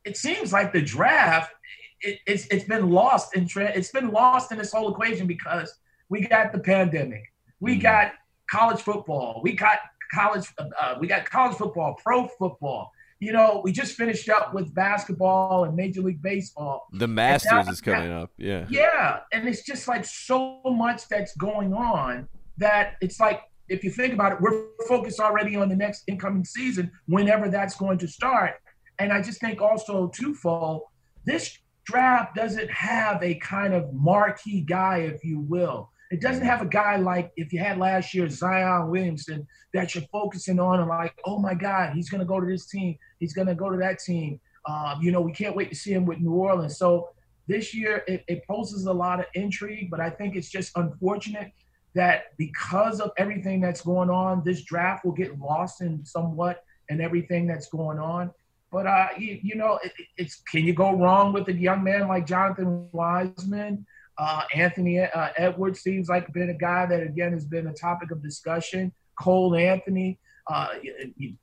It 0.03 0.17
seems 0.17 0.51
like 0.51 0.73
the 0.73 0.81
draft, 0.81 1.53
it, 2.01 2.19
it's 2.27 2.47
it's 2.47 2.65
been 2.65 2.89
lost 2.89 3.35
in 3.35 3.47
it's 3.55 3.91
been 3.91 4.11
lost 4.11 4.51
in 4.51 4.57
this 4.57 4.71
whole 4.71 4.91
equation 4.91 5.25
because 5.25 5.73
we 6.09 6.27
got 6.27 6.51
the 6.51 6.59
pandemic, 6.59 7.23
we 7.59 7.73
mm-hmm. 7.73 7.81
got 7.81 8.11
college 8.49 8.81
football, 8.81 9.41
we 9.43 9.53
got 9.53 9.79
college, 10.13 10.47
uh, 10.59 10.95
we 10.99 11.07
got 11.07 11.29
college 11.29 11.57
football, 11.57 11.95
pro 12.03 12.27
football, 12.27 12.91
you 13.19 13.31
know, 13.31 13.61
we 13.63 13.71
just 13.71 13.95
finished 13.95 14.29
up 14.29 14.53
with 14.53 14.73
basketball 14.73 15.63
and 15.63 15.75
Major 15.75 16.01
League 16.01 16.21
Baseball. 16.21 16.87
The 16.93 17.07
Masters 17.07 17.67
is 17.67 17.81
coming 17.81 18.11
up. 18.11 18.31
Yeah. 18.37 18.65
Yeah. 18.69 19.19
And 19.33 19.47
it's 19.47 19.63
just 19.63 19.87
like 19.87 20.05
so 20.05 20.61
much 20.65 21.07
that's 21.07 21.35
going 21.35 21.73
on 21.73 22.27
that 22.57 22.95
it's 23.01 23.19
like, 23.19 23.41
if 23.69 23.83
you 23.83 23.89
think 23.89 24.13
about 24.13 24.33
it, 24.33 24.41
we're 24.41 24.67
focused 24.87 25.19
already 25.19 25.55
on 25.55 25.67
the 25.67 25.75
next 25.75 26.03
incoming 26.07 26.45
season, 26.45 26.91
whenever 27.07 27.49
that's 27.49 27.75
going 27.75 27.97
to 27.97 28.07
start. 28.07 28.53
And 28.99 29.11
I 29.11 29.21
just 29.21 29.41
think 29.41 29.61
also, 29.61 30.07
twofold, 30.07 30.83
this 31.25 31.57
draft 31.85 32.35
doesn't 32.35 32.69
have 32.71 33.21
a 33.23 33.35
kind 33.35 33.73
of 33.73 33.93
marquee 33.93 34.61
guy, 34.61 34.99
if 34.99 35.23
you 35.23 35.39
will. 35.39 35.91
It 36.09 36.21
doesn't 36.21 36.45
have 36.45 36.61
a 36.61 36.65
guy 36.65 36.95
like 36.97 37.31
if 37.35 37.51
you 37.51 37.59
had 37.59 37.77
last 37.77 38.13
year 38.13 38.29
Zion 38.29 38.89
Williamson 38.89 39.45
that 39.73 39.93
you're 39.93 40.05
focusing 40.11 40.59
on 40.59 40.79
and 40.79 40.87
like, 40.87 41.13
oh 41.25 41.39
my 41.39 41.53
God, 41.53 41.93
he's 41.93 42.09
going 42.09 42.19
to 42.19 42.25
go 42.25 42.39
to 42.39 42.45
this 42.45 42.67
team. 42.67 42.97
He's 43.19 43.33
going 43.33 43.47
to 43.47 43.55
go 43.55 43.69
to 43.69 43.77
that 43.77 43.99
team. 43.99 44.39
Um, 44.65 44.99
you 45.01 45.11
know, 45.11 45.21
we 45.21 45.31
can't 45.31 45.55
wait 45.55 45.69
to 45.69 45.75
see 45.75 45.91
him 45.91 46.05
with 46.05 46.19
New 46.19 46.31
Orleans. 46.31 46.77
So 46.77 47.09
this 47.47 47.73
year 47.73 48.03
it, 48.07 48.23
it 48.27 48.47
poses 48.47 48.85
a 48.85 48.93
lot 48.93 49.19
of 49.19 49.25
intrigue, 49.33 49.89
but 49.89 49.99
I 49.99 50.09
think 50.09 50.35
it's 50.35 50.49
just 50.49 50.71
unfortunate 50.77 51.51
that 51.95 52.37
because 52.37 52.99
of 52.99 53.11
everything 53.17 53.59
that's 53.59 53.81
going 53.81 54.09
on, 54.09 54.43
this 54.45 54.61
draft 54.63 55.03
will 55.03 55.13
get 55.13 55.39
lost 55.39 55.81
in 55.81 56.05
somewhat 56.05 56.63
and 56.89 57.01
everything 57.01 57.47
that's 57.47 57.67
going 57.69 57.99
on. 57.99 58.31
But 58.71 58.85
uh, 58.85 59.07
you, 59.17 59.39
you 59.41 59.55
know, 59.55 59.79
it, 59.83 59.93
it's 60.17 60.41
can 60.41 60.65
you 60.65 60.73
go 60.73 60.95
wrong 60.95 61.33
with 61.33 61.47
a 61.47 61.53
young 61.53 61.83
man 61.83 62.07
like 62.07 62.25
Jonathan 62.25 62.89
Wiseman? 62.91 63.85
Uh, 64.17 64.43
Anthony 64.53 64.99
uh, 64.99 65.29
Edwards 65.37 65.81
seems 65.81 66.09
like 66.09 66.31
been 66.33 66.49
a 66.49 66.57
guy 66.57 66.85
that 66.87 67.03
again 67.03 67.33
has 67.33 67.45
been 67.45 67.67
a 67.67 67.73
topic 67.73 68.11
of 68.11 68.23
discussion. 68.23 68.91
Cole 69.19 69.55
Anthony 69.55 70.19
uh, 70.47 70.69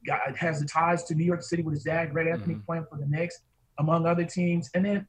got, 0.07 0.37
has 0.37 0.61
the 0.61 0.67
ties 0.67 1.05
to 1.05 1.15
New 1.15 1.25
York 1.25 1.43
City 1.43 1.63
with 1.63 1.75
his 1.75 1.85
dad, 1.85 2.13
Greg 2.13 2.29
Anthony, 2.29 2.55
mm-hmm. 2.55 2.65
playing 2.65 2.87
for 2.91 2.99
the 2.99 3.07
Knicks, 3.07 3.41
among 3.79 4.07
other 4.07 4.25
teams. 4.25 4.71
And 4.75 4.85
then 4.85 5.07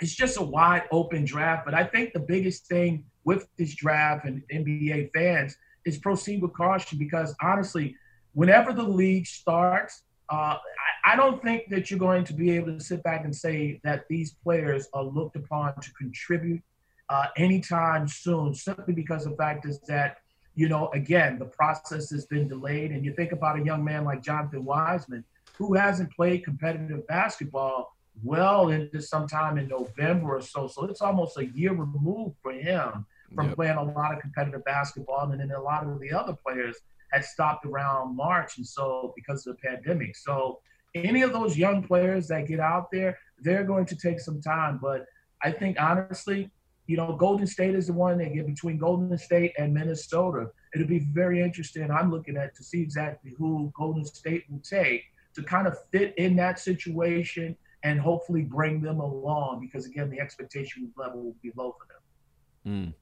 it's 0.00 0.14
just 0.14 0.38
a 0.38 0.42
wide 0.42 0.84
open 0.90 1.24
draft. 1.24 1.64
But 1.64 1.74
I 1.74 1.84
think 1.84 2.12
the 2.12 2.20
biggest 2.20 2.66
thing 2.66 3.04
with 3.24 3.48
this 3.56 3.74
draft 3.74 4.26
and 4.26 4.42
NBA 4.52 5.10
fans 5.14 5.56
is 5.84 5.98
proceed 5.98 6.42
with 6.42 6.52
caution 6.52 6.98
because 6.98 7.34
honestly, 7.40 7.94
whenever 8.34 8.72
the 8.72 8.82
league 8.82 9.26
starts, 9.26 10.02
uh, 10.30 10.56
I, 10.56 11.12
I, 11.12 11.16
don't 11.16 11.40
think 11.40 11.68
that 11.70 11.88
you're 11.88 12.00
going 12.00 12.24
to 12.24 12.34
be 12.34 12.50
able 12.50 12.76
to 12.76 12.80
sit 12.80 13.00
back 13.04 13.24
and 13.24 13.34
say 13.34 13.80
that 13.84 14.06
these 14.10 14.34
players 14.42 14.88
are 14.92 15.04
looked 15.04 15.36
upon 15.36 15.80
to 15.80 15.92
contribute 15.92 16.60
uh, 17.08 17.26
anytime 17.36 18.08
soon, 18.08 18.54
simply 18.54 18.94
because 18.94 19.24
the 19.24 19.36
fact 19.36 19.66
is 19.66 19.80
that, 19.88 20.18
you 20.54 20.68
know, 20.68 20.88
again, 20.92 21.38
the 21.38 21.44
process 21.44 22.10
has 22.10 22.26
been 22.26 22.48
delayed. 22.48 22.90
And 22.90 23.04
you 23.04 23.12
think 23.12 23.32
about 23.32 23.58
a 23.58 23.64
young 23.64 23.84
man 23.84 24.04
like 24.04 24.22
Jonathan 24.22 24.64
Wiseman, 24.64 25.24
who 25.56 25.74
hasn't 25.74 26.12
played 26.12 26.44
competitive 26.44 27.06
basketball 27.06 27.96
well 28.24 28.68
into 28.68 29.00
sometime 29.00 29.58
in 29.58 29.68
November 29.68 30.36
or 30.36 30.40
so. 30.40 30.66
So 30.66 30.84
it's 30.84 31.02
almost 31.02 31.38
a 31.38 31.46
year 31.46 31.72
removed 31.72 32.36
for 32.42 32.52
him 32.52 33.06
from 33.34 33.48
yep. 33.48 33.56
playing 33.56 33.76
a 33.76 33.82
lot 33.82 34.14
of 34.14 34.20
competitive 34.20 34.64
basketball. 34.64 35.30
And 35.30 35.40
then 35.40 35.50
a 35.50 35.60
lot 35.60 35.86
of 35.86 36.00
the 36.00 36.12
other 36.12 36.34
players 36.34 36.76
had 37.12 37.24
stopped 37.24 37.64
around 37.64 38.16
March, 38.16 38.56
and 38.56 38.66
so 38.66 39.12
because 39.14 39.46
of 39.46 39.56
the 39.56 39.68
pandemic. 39.68 40.16
So 40.16 40.60
any 40.94 41.22
of 41.22 41.32
those 41.32 41.56
young 41.56 41.82
players 41.82 42.28
that 42.28 42.48
get 42.48 42.60
out 42.60 42.90
there, 42.90 43.18
they're 43.40 43.64
going 43.64 43.86
to 43.86 43.96
take 43.96 44.18
some 44.20 44.40
time. 44.40 44.78
But 44.82 45.06
I 45.42 45.52
think 45.52 45.80
honestly, 45.80 46.50
you 46.86 46.96
know, 46.96 47.16
Golden 47.16 47.46
State 47.46 47.74
is 47.74 47.88
the 47.88 47.92
one 47.92 48.18
that 48.18 48.32
get 48.32 48.46
between 48.46 48.78
Golden 48.78 49.16
State 49.18 49.52
and 49.58 49.74
Minnesota. 49.74 50.50
It'll 50.74 50.86
be 50.86 51.00
very 51.00 51.42
interesting. 51.42 51.90
I'm 51.90 52.10
looking 52.10 52.36
at 52.36 52.54
to 52.56 52.62
see 52.62 52.80
exactly 52.80 53.34
who 53.36 53.72
Golden 53.76 54.04
State 54.04 54.44
will 54.48 54.60
take 54.60 55.04
to 55.34 55.42
kind 55.42 55.66
of 55.66 55.76
fit 55.90 56.14
in 56.16 56.36
that 56.36 56.58
situation 56.58 57.56
and 57.82 58.00
hopefully 58.00 58.42
bring 58.42 58.80
them 58.80 59.00
along 59.00 59.60
because 59.60 59.86
again, 59.86 60.10
the 60.10 60.20
expectation 60.20 60.90
level 60.96 61.22
will 61.22 61.36
be 61.42 61.52
low 61.56 61.76
for 61.78 61.86
them. 61.86 62.92
Mm. 62.92 62.94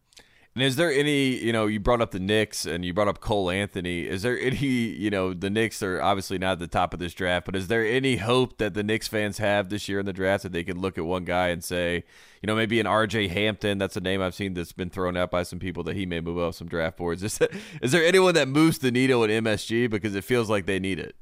And 0.55 0.63
is 0.63 0.77
there 0.77 0.93
any, 0.93 1.31
you 1.31 1.53
know, 1.53 1.67
you 1.67 1.81
brought 1.81 2.01
up 2.01 2.13
the 2.13 2.21
Knicks 2.21 2.65
and 2.65 2.85
you 2.85 2.95
brought 2.95 3.09
up 3.09 3.19
Cole 3.19 3.51
Anthony. 3.51 4.07
Is 4.07 4.23
there 4.23 4.39
any, 4.39 4.57
you 4.57 5.11
know, 5.11 5.35
the 5.35 5.51
Knicks 5.51 5.83
are 5.83 6.01
obviously 6.01 6.39
not 6.39 6.53
at 6.53 6.59
the 6.61 6.69
top 6.69 6.95
of 6.95 7.01
this 7.01 7.13
draft, 7.13 7.47
but 7.47 7.57
is 7.57 7.67
there 7.67 7.85
any 7.85 8.19
hope 8.19 8.59
that 8.59 8.75
the 8.75 8.85
Knicks 8.85 9.09
fans 9.09 9.39
have 9.39 9.69
this 9.69 9.89
year 9.89 9.99
in 9.99 10.07
the 10.07 10.13
draft 10.13 10.45
that 10.45 10.53
they 10.53 10.63
can 10.63 10.81
look 10.81 10.97
at 10.97 11.05
one 11.05 11.25
guy 11.25 11.49
and 11.49 11.65
say, 11.65 12.05
you 12.41 12.47
know, 12.47 12.55
maybe 12.55 12.79
an 12.79 12.87
RJ 12.87 13.31
Hampton, 13.31 13.79
that's 13.79 13.97
a 13.97 14.01
name 14.01 14.23
I've 14.23 14.37
seen 14.37 14.55
that's 14.55 14.71
been 14.71 14.91
thrown 14.91 15.17
out 15.17 15.33
by 15.33 15.43
some 15.43 15.59
people 15.59 15.83
that 15.85 15.97
he 15.97 16.07
may 16.07 16.21
move 16.21 16.39
up 16.39 16.55
some 16.55 16.69
draft 16.69 16.99
boards. 16.99 17.25
Is, 17.25 17.41
is 17.83 17.91
there 17.91 18.05
anyone 18.05 18.35
that 18.35 18.47
moves 18.47 18.79
the 18.79 18.93
needle 18.93 19.25
in 19.25 19.43
MSG 19.43 19.91
because 19.91 20.15
it 20.15 20.23
feels 20.23 20.49
like 20.49 20.67
they 20.67 20.79
need 20.79 21.01
it? 21.01 21.17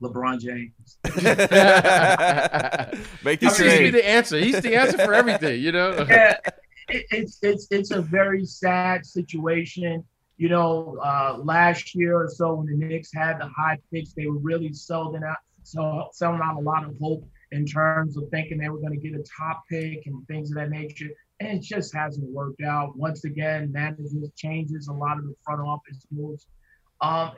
LeBron 0.00 0.38
James. 0.38 0.98
Make 3.24 3.40
this 3.40 3.60
I 3.60 3.64
mean, 3.64 3.92
the 3.92 4.06
answer. 4.06 4.38
He's 4.38 4.60
the 4.60 4.76
answer 4.76 4.98
for 4.98 5.12
everything, 5.12 5.60
you 5.60 5.72
know? 5.72 6.06
Yeah 6.08 6.38
it, 6.88 7.06
it's 7.10 7.38
it's 7.42 7.66
it's 7.70 7.90
a 7.90 8.00
very 8.00 8.44
sad 8.44 9.04
situation. 9.06 10.04
You 10.38 10.50
know, 10.50 10.98
uh, 11.02 11.38
last 11.42 11.94
year 11.94 12.20
or 12.20 12.28
so 12.28 12.54
when 12.54 12.66
the 12.66 12.76
Knicks 12.76 13.10
had 13.12 13.40
the 13.40 13.48
high 13.48 13.78
picks, 13.92 14.12
they 14.12 14.26
were 14.26 14.38
really 14.38 14.72
selling 14.72 15.22
out, 15.24 15.38
so 15.62 16.08
selling 16.12 16.40
out 16.42 16.56
a 16.56 16.60
lot 16.60 16.84
of 16.84 16.94
hope 17.00 17.26
in 17.52 17.64
terms 17.64 18.18
of 18.18 18.24
thinking 18.30 18.58
they 18.58 18.68
were 18.68 18.80
going 18.80 18.92
to 18.92 18.98
get 18.98 19.18
a 19.18 19.24
top 19.38 19.62
pick 19.70 20.06
and 20.06 20.26
things 20.26 20.50
of 20.50 20.56
that 20.56 20.70
nature. 20.70 21.08
And 21.40 21.58
it 21.58 21.62
just 21.62 21.94
hasn't 21.94 22.28
worked 22.30 22.62
out. 22.62 22.96
Once 22.96 23.24
again, 23.24 23.72
management 23.72 24.34
changes, 24.36 24.88
a 24.88 24.92
lot 24.92 25.18
of 25.18 25.24
the 25.24 25.34
front 25.44 25.60
office 25.60 26.06
moves. 26.10 26.46
Um, 27.00 27.32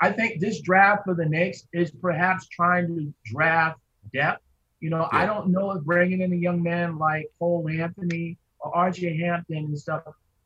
I 0.00 0.12
think 0.12 0.40
this 0.40 0.60
draft 0.60 1.04
for 1.04 1.14
the 1.14 1.26
Knicks 1.26 1.66
is 1.72 1.90
perhaps 1.90 2.46
trying 2.48 2.88
to 2.88 3.14
draft 3.24 3.80
depth. 4.12 4.42
You 4.80 4.90
know, 4.90 5.08
yeah. 5.12 5.18
I 5.18 5.26
don't 5.26 5.50
know 5.50 5.72
if 5.72 5.82
bringing 5.84 6.20
in 6.20 6.32
a 6.32 6.36
young 6.36 6.62
man 6.62 6.98
like 6.98 7.26
Cole 7.38 7.68
Anthony 7.68 8.38
or 8.60 8.72
RJ 8.72 9.18
Hampton 9.20 9.56
and 9.58 9.78
stuff, 9.78 10.02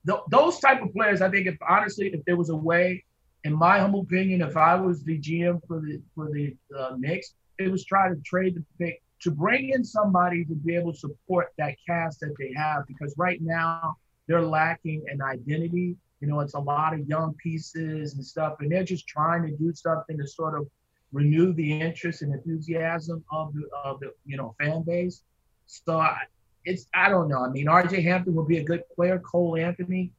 th- 0.07 0.21
those 0.31 0.59
type 0.59 0.83
of 0.83 0.93
players, 0.93 1.23
I 1.23 1.31
think 1.31 1.47
if 1.47 1.57
honestly, 1.67 2.09
if 2.09 2.25
there 2.25 2.37
was 2.37 2.51
a 2.51 2.57
way, 2.57 3.05
in 3.45 3.53
my 3.53 3.79
humble 3.79 4.03
opinion, 4.03 4.43
if 4.43 4.57
I 4.57 4.77
was 4.77 5.03
the 5.05 5.19
GM 5.19 5.61
for 5.67 5.81
the 5.81 6.01
for 6.15 6.31
the 6.31 6.57
uh, 6.79 6.97
Knicks, 6.99 7.35
it 7.59 7.71
was 7.71 7.85
try 7.85 8.09
to 8.09 8.17
trade 8.25 8.55
the 8.57 8.65
pick 8.79 9.03
to 9.23 9.31
bring 9.31 9.71
in 9.71 9.85
somebody 9.85 10.45
to 10.45 10.55
be 10.55 10.75
able 10.75 10.93
to 10.93 10.99
support 10.99 11.53
that 11.57 11.77
cast 11.87 12.21
that 12.21 12.35
they 12.39 12.53
have 12.57 12.87
because 12.87 13.15
right 13.17 13.41
now 13.41 13.97
they're 14.27 14.43
lacking 14.43 15.05
an 15.09 15.23
identity. 15.23 15.97
You 16.21 16.29
know, 16.29 16.41
it's 16.41 16.55
a 16.55 16.61
lot 16.61 16.95
of 16.95 17.07
young 17.09 17.35
pieces 17.35 18.15
and 18.15 18.25
stuff, 18.25 18.57
and 18.61 18.71
they're 18.71 18.85
just 18.85 19.07
trying 19.07 19.43
to 19.43 19.57
do 19.57 19.73
something 19.75 20.19
to 20.19 20.27
sort 20.27 20.59
of 20.59 20.69
renew 21.13 21.53
the 21.53 21.81
interest 21.81 22.23
and 22.23 22.33
enthusiasm 22.33 23.25
of 23.31 23.53
the 23.55 23.69
of 23.85 24.01
the 24.01 24.13
you 24.25 24.37
know 24.37 24.55
fan 24.61 24.83
base. 24.83 25.23
So 25.67 25.99
I, 25.99 26.23
it's 26.65 26.87
I 26.95 27.09
don't 27.09 27.29
know. 27.29 27.45
I 27.45 27.49
mean, 27.49 27.69
R.J. 27.69 28.03
Hampton 28.03 28.35
would 28.35 28.49
be 28.49 28.59
a 28.59 28.65
good 28.65 28.83
player. 28.95 29.19
Cole 29.19 29.57
Anthony, 29.57 30.13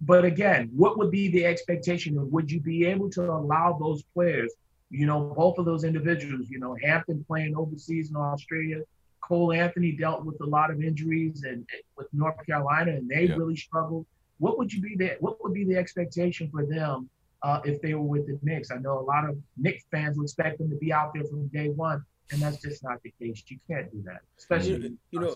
but 0.00 0.24
again, 0.24 0.70
what 0.74 0.98
would 0.98 1.10
be 1.10 1.28
the 1.28 1.44
expectation? 1.44 2.30
Would 2.30 2.50
you 2.50 2.60
be 2.60 2.86
able 2.86 3.10
to 3.10 3.30
allow 3.30 3.78
those 3.78 4.02
players 4.14 4.52
you 4.90 5.06
know, 5.06 5.32
both 5.36 5.58
of 5.58 5.64
those 5.64 5.84
individuals, 5.84 6.46
you 6.48 6.58
know, 6.58 6.76
Hampton 6.82 7.24
playing 7.26 7.56
overseas 7.56 8.10
in 8.10 8.16
Australia, 8.16 8.82
Cole 9.20 9.52
Anthony 9.52 9.92
dealt 9.92 10.24
with 10.24 10.40
a 10.40 10.46
lot 10.46 10.70
of 10.70 10.80
injuries 10.80 11.42
and 11.42 11.66
with 11.96 12.06
North 12.12 12.44
Carolina, 12.46 12.92
and 12.92 13.08
they 13.08 13.26
really 13.26 13.56
struggled. 13.56 14.06
What 14.38 14.58
would 14.58 14.72
you 14.72 14.80
be 14.80 14.94
the 14.96 15.16
What 15.18 15.42
would 15.42 15.54
be 15.54 15.64
the 15.64 15.76
expectation 15.76 16.48
for 16.50 16.64
them 16.64 17.08
uh, 17.42 17.60
if 17.64 17.80
they 17.82 17.94
were 17.94 18.02
with 18.02 18.26
the 18.26 18.38
Knicks? 18.42 18.70
I 18.70 18.76
know 18.76 18.98
a 18.98 19.00
lot 19.00 19.28
of 19.28 19.36
Knicks 19.56 19.84
fans 19.90 20.16
would 20.16 20.24
expect 20.24 20.58
them 20.58 20.70
to 20.70 20.76
be 20.76 20.92
out 20.92 21.12
there 21.14 21.24
from 21.24 21.48
day 21.48 21.70
one, 21.70 22.04
and 22.30 22.40
that's 22.40 22.60
just 22.62 22.84
not 22.84 23.02
the 23.02 23.12
case. 23.20 23.42
You 23.48 23.58
can't 23.68 23.90
do 23.90 24.02
that, 24.04 24.20
especially 24.38 24.76
you, 24.76 24.98
you 25.10 25.20
know. 25.20 25.34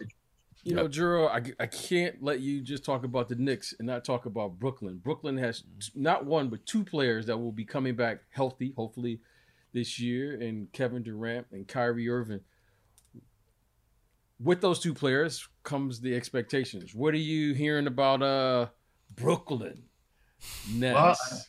You 0.62 0.74
know, 0.74 0.88
Jero, 0.88 1.28
I, 1.28 1.62
I 1.62 1.66
can't 1.66 2.22
let 2.22 2.40
you 2.40 2.60
just 2.60 2.84
talk 2.84 3.04
about 3.04 3.28
the 3.28 3.34
Knicks 3.34 3.74
and 3.78 3.86
not 3.86 4.04
talk 4.04 4.26
about 4.26 4.58
Brooklyn. 4.58 4.98
Brooklyn 4.98 5.38
has 5.38 5.64
not 5.94 6.26
one 6.26 6.48
but 6.48 6.66
two 6.66 6.84
players 6.84 7.26
that 7.26 7.38
will 7.38 7.52
be 7.52 7.64
coming 7.64 7.96
back 7.96 8.20
healthy, 8.30 8.74
hopefully 8.76 9.20
this 9.72 9.98
year, 9.98 10.38
and 10.40 10.70
Kevin 10.72 11.02
Durant 11.02 11.46
and 11.52 11.66
Kyrie 11.66 12.10
Irving. 12.10 12.40
With 14.38 14.60
those 14.60 14.80
two 14.80 14.94
players 14.94 15.48
comes 15.62 16.00
the 16.00 16.14
expectations. 16.14 16.94
What 16.94 17.14
are 17.14 17.18
you 17.18 17.54
hearing 17.54 17.86
about 17.86 18.22
uh 18.22 18.66
Brooklyn 19.14 19.82
Nets? 20.74 20.94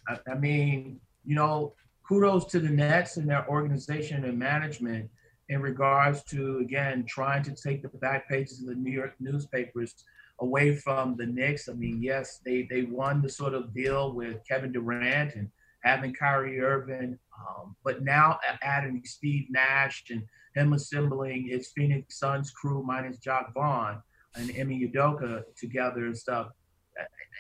Well, 0.07 0.19
I, 0.27 0.31
I 0.31 0.35
mean, 0.35 0.99
you 1.25 1.35
know, 1.35 1.73
kudos 2.07 2.45
to 2.45 2.59
the 2.59 2.69
Nets 2.69 3.17
and 3.17 3.29
their 3.29 3.47
organization 3.49 4.23
and 4.25 4.37
management 4.37 5.09
in 5.51 5.61
regards 5.61 6.23
to 6.23 6.59
again 6.59 7.05
trying 7.07 7.43
to 7.43 7.53
take 7.53 7.81
the 7.81 7.89
back 7.99 8.27
pages 8.29 8.61
of 8.61 8.67
the 8.67 8.75
New 8.75 8.91
York 8.91 9.13
newspapers 9.19 9.93
away 10.39 10.75
from 10.75 11.17
the 11.17 11.25
Knicks. 11.25 11.67
I 11.67 11.73
mean, 11.73 12.01
yes, 12.01 12.39
they 12.45 12.67
they 12.69 12.83
won 12.83 13.21
the 13.21 13.29
sort 13.29 13.53
of 13.53 13.73
deal 13.73 14.13
with 14.13 14.37
Kevin 14.47 14.71
Durant 14.71 15.35
and 15.35 15.49
having 15.83 16.13
Kyrie 16.13 16.61
Irving, 16.61 17.19
um, 17.37 17.75
but 17.83 18.01
now 18.01 18.39
adding 18.61 19.01
Steve 19.03 19.47
Nash 19.49 20.05
and 20.09 20.23
him 20.55 20.73
assembling 20.73 21.47
his 21.47 21.71
Phoenix 21.75 22.17
Suns 22.17 22.51
crew 22.51 22.81
minus 22.85 23.17
Jacque 23.17 23.53
Vaughn 23.53 24.01
and 24.35 24.49
Ime 24.57 24.89
Udoka 24.89 25.43
together 25.57 26.05
and 26.05 26.17
stuff. 26.17 26.47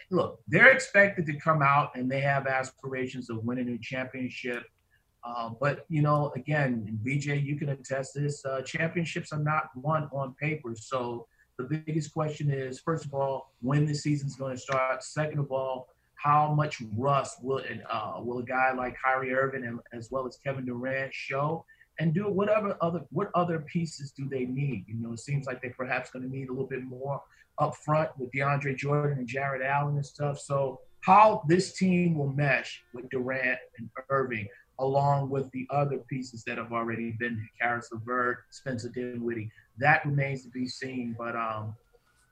Look, 0.09 0.39
they're 0.47 0.71
expected 0.71 1.25
to 1.27 1.39
come 1.39 1.61
out 1.61 1.95
and 1.95 2.11
they 2.11 2.21
have 2.21 2.47
aspirations 2.47 3.29
of 3.29 3.43
winning 3.43 3.69
a 3.69 3.77
championship. 3.77 4.63
Uh, 5.23 5.51
but 5.59 5.85
you 5.89 6.01
know, 6.01 6.31
again, 6.35 6.99
BJ, 7.05 7.43
you 7.43 7.57
can 7.57 7.69
attest 7.69 8.13
this: 8.15 8.43
uh, 8.45 8.61
championships 8.61 9.31
are 9.31 9.39
not 9.39 9.69
won 9.75 10.09
on 10.11 10.33
paper. 10.39 10.73
So 10.75 11.27
the 11.57 11.63
biggest 11.63 12.13
question 12.13 12.49
is, 12.49 12.79
first 12.79 13.05
of 13.05 13.13
all, 13.13 13.53
when 13.61 13.85
the 13.85 13.93
season's 13.93 14.35
going 14.35 14.55
to 14.55 14.61
start. 14.61 15.03
Second 15.03 15.39
of 15.39 15.51
all, 15.51 15.89
how 16.15 16.53
much 16.53 16.81
rust 16.95 17.43
will 17.43 17.61
uh, 17.89 18.19
will 18.19 18.39
a 18.39 18.43
guy 18.43 18.73
like 18.73 18.95
Kyrie 19.03 19.33
Irving 19.33 19.65
and 19.65 19.79
as 19.93 20.09
well 20.11 20.27
as 20.27 20.37
Kevin 20.43 20.65
Durant 20.65 21.13
show, 21.13 21.65
and 21.99 22.13
do 22.13 22.27
whatever 22.27 22.75
other 22.81 23.01
what 23.11 23.29
other 23.35 23.59
pieces 23.59 24.11
do 24.11 24.27
they 24.29 24.45
need? 24.45 24.85
You 24.87 24.95
know, 24.95 25.13
it 25.13 25.19
seems 25.19 25.45
like 25.45 25.61
they're 25.61 25.73
perhaps 25.75 26.11
going 26.11 26.23
to 26.23 26.31
need 26.31 26.49
a 26.49 26.51
little 26.51 26.67
bit 26.67 26.83
more 26.83 27.21
up 27.59 27.75
front 27.75 28.09
with 28.17 28.31
DeAndre 28.31 28.75
Jordan 28.75 29.19
and 29.19 29.27
Jarrett 29.27 29.61
Allen 29.61 29.95
and 29.95 30.05
stuff. 30.05 30.39
So 30.39 30.81
how 31.01 31.43
this 31.47 31.73
team 31.73 32.15
will 32.15 32.31
mesh 32.31 32.83
with 32.93 33.09
Durant 33.09 33.59
and 33.77 33.89
Irving, 34.09 34.47
along 34.81 35.29
with 35.29 35.49
the 35.51 35.67
other 35.69 35.99
pieces 36.09 36.43
that 36.43 36.57
have 36.57 36.73
already 36.73 37.11
been 37.11 37.47
Caris 37.59 37.89
LeVert, 37.93 38.39
Spencer 38.49 38.89
Dinwiddie, 38.89 39.51
that 39.77 40.05
remains 40.05 40.43
to 40.43 40.49
be 40.49 40.67
seen. 40.67 41.15
But 41.17 41.35
um, 41.35 41.75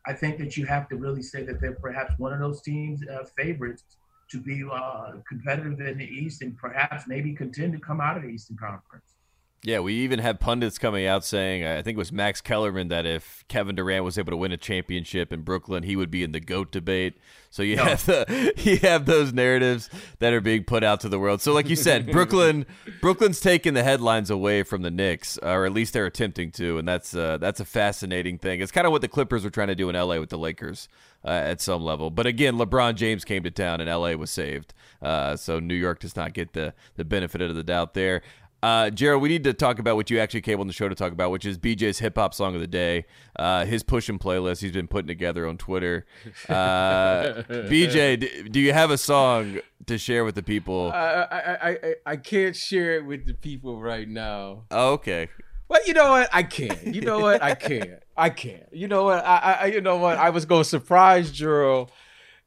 I 0.06 0.14
think 0.14 0.40
that 0.40 0.58
you 0.58 0.66
have 0.66 0.90
to 0.90 0.96
really 0.96 1.22
say 1.22 1.44
that 1.44 1.62
they're 1.62 1.74
perhaps 1.74 2.14
one 2.18 2.34
of 2.34 2.40
those 2.40 2.62
teams 2.62 3.02
uh, 3.08 3.24
favorites 3.38 3.84
to 4.32 4.40
be 4.40 4.64
uh, 4.72 5.14
competitive 5.28 5.80
in 5.80 6.00
the 6.00 6.06
East 6.06 6.42
and 6.42 6.58
perhaps 6.58 7.06
maybe 7.08 7.34
contend 7.34 7.74
to 7.74 7.80
come 7.80 8.02
out 8.02 8.18
of 8.18 8.24
the 8.24 8.30
Eastern 8.30 8.58
Conference. 8.58 9.16
Yeah, 9.62 9.80
we 9.80 9.94
even 9.96 10.20
had 10.20 10.40
pundits 10.40 10.78
coming 10.78 11.06
out 11.06 11.26
saying, 11.26 11.66
I 11.66 11.82
think 11.82 11.96
it 11.96 11.98
was 11.98 12.14
Max 12.14 12.40
Kellerman, 12.40 12.88
that 12.88 13.06
if 13.06 13.44
Kevin 13.50 13.76
Durant 13.76 14.06
was 14.06 14.18
able 14.18 14.32
to 14.32 14.38
win 14.38 14.54
a 14.54 14.58
championship 14.58 15.34
in 15.34 15.42
Brooklyn, 15.42 15.84
he 15.84 15.98
would 15.98 16.10
be 16.10 16.24
in 16.24 16.32
the 16.32 16.40
GOAT 16.40 16.72
debate. 16.72 17.18
So 17.50 17.64
you 17.64 17.76
no. 17.76 17.84
have 17.84 18.06
the, 18.06 18.54
you 18.58 18.78
have 18.78 19.06
those 19.06 19.34
narratives 19.34 19.90
that 20.20 20.34
are 20.34 20.40
being 20.40 20.64
put 20.64 20.84
out 20.84 21.02
to 21.02 21.10
the 21.10 21.20
world. 21.20 21.42
So 21.42 21.54
like 21.54 21.68
you 21.68 21.76
said, 21.76 22.06
Brooklyn 22.12 22.66
Brooklyn's 23.02 23.40
taking 23.40 23.74
the 23.74 23.84
headlines 23.84 24.30
away 24.30 24.64
from 24.64 24.82
the 24.82 24.92
Knicks, 24.92 25.38
or 25.40 25.66
at 25.66 25.74
least 25.74 25.94
they're 25.94 26.06
attempting 26.06 26.52
to, 26.52 26.78
and 26.78 26.88
that's 26.88 27.16
uh, 27.16 27.38
that's 27.38 27.60
a 27.60 27.66
fascinating 27.66 28.38
thing. 28.38 28.62
It's 28.62 28.72
kind 28.72 28.86
of 28.88 28.92
what 28.92 29.02
the 29.02 29.08
Clippers 29.08 29.44
were 29.44 29.50
trying 29.50 29.70
to 29.70 29.76
do 29.76 29.90
in 29.90 29.96
LA 29.96 30.20
with 30.20 30.30
the 30.30 30.38
Lakers 30.38 30.88
uh, 31.26 31.30
at 31.30 31.60
some 31.60 31.82
level. 31.82 32.10
But 32.10 32.28
again, 32.28 32.56
LeBron 32.56 32.96
James 32.96 33.26
came 33.26 33.44
to 33.44 33.52
town 33.52 33.82
and 33.82 33.90
LA 33.90 34.14
was 34.14 34.32
saved. 34.32 34.74
Uh, 35.02 35.36
so 35.36 35.60
New 35.60 35.76
York 35.76 36.00
does 36.00 36.16
not 36.16 36.34
get 36.34 36.54
the 36.54 36.74
the 36.96 37.06
benefit 37.06 37.42
of 37.42 37.56
the 37.56 37.64
doubt 37.64 37.94
there. 37.94 38.22
Uh, 38.62 38.90
Jared, 38.90 39.22
we 39.22 39.30
need 39.30 39.44
to 39.46 39.54
talk 39.54 39.80
about 39.80 39.96
what 39.96 40.10
you 40.10 40.20
actually 40.20 40.42
came 40.42 40.60
on 40.60 40.68
the 40.68 40.74
show 40.74 40.90
to 40.90 40.96
talk 40.96 41.14
about, 41.14 41.32
which 41.32 41.46
is 41.46 41.58
BJ's 41.58 42.00
hip 42.00 42.18
hop 42.18 42.34
song 42.34 42.56
of 42.56 42.62
the 42.62 42.68
day. 42.68 43.06
Uh, 43.38 43.66
his 43.66 43.84
push 43.84 44.10
and 44.10 44.20
playlist 44.20 44.62
he's 44.62 44.74
been 44.74 44.88
putting 44.88 45.08
together 45.08 45.48
on 45.48 45.58
Twitter. 45.58 46.06
Uh, 46.50 47.44
BJ, 47.50 48.20
d- 48.20 48.50
do 48.50 48.60
you 48.60 48.74
have 48.74 48.92
a 48.92 48.98
song 48.98 49.60
to 49.86 49.98
share 49.98 50.26
with 50.26 50.36
the 50.36 50.44
people? 50.44 50.92
I, 50.94 50.98
I, 51.00 51.70
I 51.70 51.96
I 52.06 52.16
can't 52.18 52.56
share 52.56 52.96
it 52.96 53.06
with 53.06 53.26
the 53.26 53.34
people 53.34 53.82
right 53.82 54.08
now. 54.08 54.64
Oh, 54.72 54.94
okay. 54.94 55.30
Well, 55.70 55.80
you 55.86 55.94
know 55.94 56.10
what? 56.10 56.30
I 56.34 56.44
can't. 56.44 56.84
You 56.84 57.02
know 57.02 57.20
what? 57.20 57.42
I 57.44 57.54
can't. 57.56 58.02
I 58.18 58.30
can't. 58.30 58.66
You 58.74 58.88
know 58.88 59.04
what? 59.04 59.24
I, 59.24 59.38
I 59.62 59.66
you 59.68 59.82
know 59.82 59.98
what? 59.98 60.18
I 60.18 60.32
was 60.32 60.46
gonna 60.46 60.66
surprise 60.66 61.32
Jero 61.32 61.90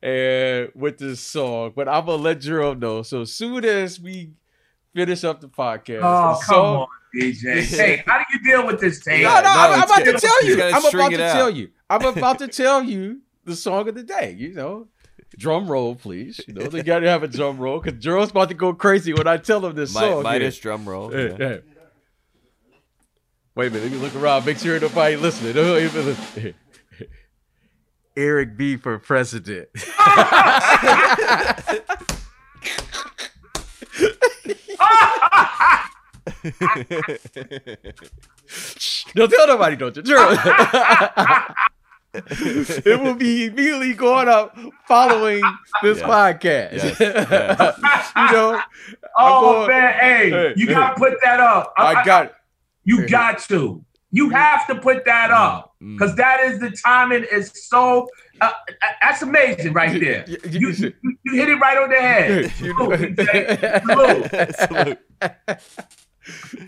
and 0.03 0.71
with 0.75 0.99
this 0.99 1.21
song, 1.21 1.73
but 1.75 1.89
I'm 1.89 2.05
gonna 2.05 2.21
let 2.21 2.41
Jero 2.41 2.79
know. 2.79 3.03
So 3.03 3.25
soon 3.25 3.65
as 3.65 4.01
we 4.01 4.33
finish 4.95 5.25
up 5.25 5.41
the 5.41 5.49
podcast. 5.49 6.01
Oh, 6.03 6.41
come 6.45 6.55
so, 6.55 6.65
on, 6.65 6.89
DJ. 7.15 7.63
hey, 7.63 8.03
how 8.07 8.19
do 8.19 8.25
you 8.33 8.43
deal 8.43 8.67
with 8.67 8.81
this 8.81 9.01
tape? 9.01 9.23
No, 9.23 9.35
no, 9.35 9.43
no 9.43 9.51
I'm, 9.51 9.73
I'm 9.73 9.83
about 9.83 10.05
to 10.05 10.13
tell 10.19 10.45
you. 10.45 10.63
I'm 10.63 10.85
about 10.85 11.11
to 11.11 11.17
tell 11.17 11.51
you. 11.51 11.71
I'm 11.91 12.05
about 12.05 12.39
to 12.39 12.49
tell 12.49 12.83
you 12.83 13.21
the 13.45 13.57
song 13.57 13.89
of 13.89 13.95
the 13.95 14.03
day. 14.03 14.35
You 14.39 14.55
know, 14.55 14.89
drum 15.37 15.71
roll, 15.71 15.95
please. 15.95 16.41
You 16.47 16.55
know, 16.55 16.67
they 16.67 16.83
got 16.85 17.01
to 17.01 17.09
have 17.09 17.23
a 17.23 17.29
drum 17.29 17.59
roll 17.59 17.81
because 17.81 18.03
Jerome's 18.03 18.31
about 18.31 18.49
to 18.49 18.55
go 18.55 18.75
crazy 18.75 19.13
when 19.13 19.27
I 19.27 19.37
tell 19.37 19.65
him 19.65 19.75
this 19.75 19.93
song. 19.93 20.23
Midas 20.23 20.59
drum 20.59 20.89
roll. 20.89 21.11
Hey, 21.11 21.31
yeah. 21.31 21.37
hey. 21.37 21.61
Wait 23.55 23.67
a 23.67 23.71
minute. 23.71 23.85
Let 23.85 23.93
me 23.93 23.99
look 23.99 24.17
around. 24.17 24.47
Make 24.47 24.59
sure 24.59 24.81
nobody 24.81 25.17
listening. 25.17 26.55
Eric 28.17 28.57
B 28.57 28.77
for 28.77 28.99
president. 28.99 29.69
Don't 39.15 39.31
tell 39.31 39.47
nobody, 39.47 39.77
don't 39.77 39.97
you? 39.97 40.03
it 42.15 43.01
will 43.01 43.15
be 43.15 43.47
immediately 43.47 43.95
going 43.95 44.29
up 44.29 44.57
following 44.87 45.43
this 45.83 45.99
yes. 45.99 46.07
podcast. 46.07 47.01
Yes. 47.01 47.01
Yes. 47.83 48.13
you 48.17 48.33
know. 48.33 48.61
Oh 49.17 49.41
going, 49.41 49.69
man, 49.69 49.95
hey, 49.95 50.31
hey 50.31 50.53
you 50.57 50.67
hey. 50.67 50.75
gotta 50.75 50.95
put 50.99 51.15
that 51.23 51.41
up. 51.41 51.73
I, 51.77 51.95
I 51.95 52.05
got 52.05 52.27
it. 52.27 52.35
You 52.85 53.07
got 53.09 53.39
to. 53.45 53.85
You 54.13 54.29
have 54.31 54.67
to 54.67 54.75
put 54.75 55.05
that 55.07 55.31
mm, 55.31 55.35
up 55.35 55.75
because 55.81 56.13
mm. 56.13 56.17
that 56.17 56.41
is 56.41 56.61
the 56.61 56.71
timing 56.71 57.25
is 57.31 57.51
so. 57.55 58.09
Uh, 58.41 58.51
uh 58.69 58.89
that's 59.01 59.23
amazing 59.23 59.73
right 59.73 59.99
there. 59.99 60.25
You, 60.29 60.39
you, 60.45 60.71
you, 60.71 60.93
you, 61.25 61.33
hit 61.33 61.49
it 61.49 61.57
right 61.57 61.79
on 61.79 61.89
the 61.89 61.97
head. 61.97 62.53
Salute, 64.55 64.99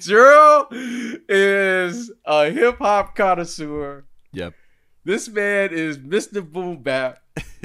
Gerald 0.01 0.67
is 0.73 2.11
a 2.25 2.51
hip 2.51 2.79
hop 2.79 3.15
connoisseur. 3.15 4.05
Yep. 4.33 4.55
This 5.05 5.29
man 5.29 5.71
is 5.73 5.99
Mr. 5.99 6.43
Boom 6.51 6.83
Bap. 6.83 7.21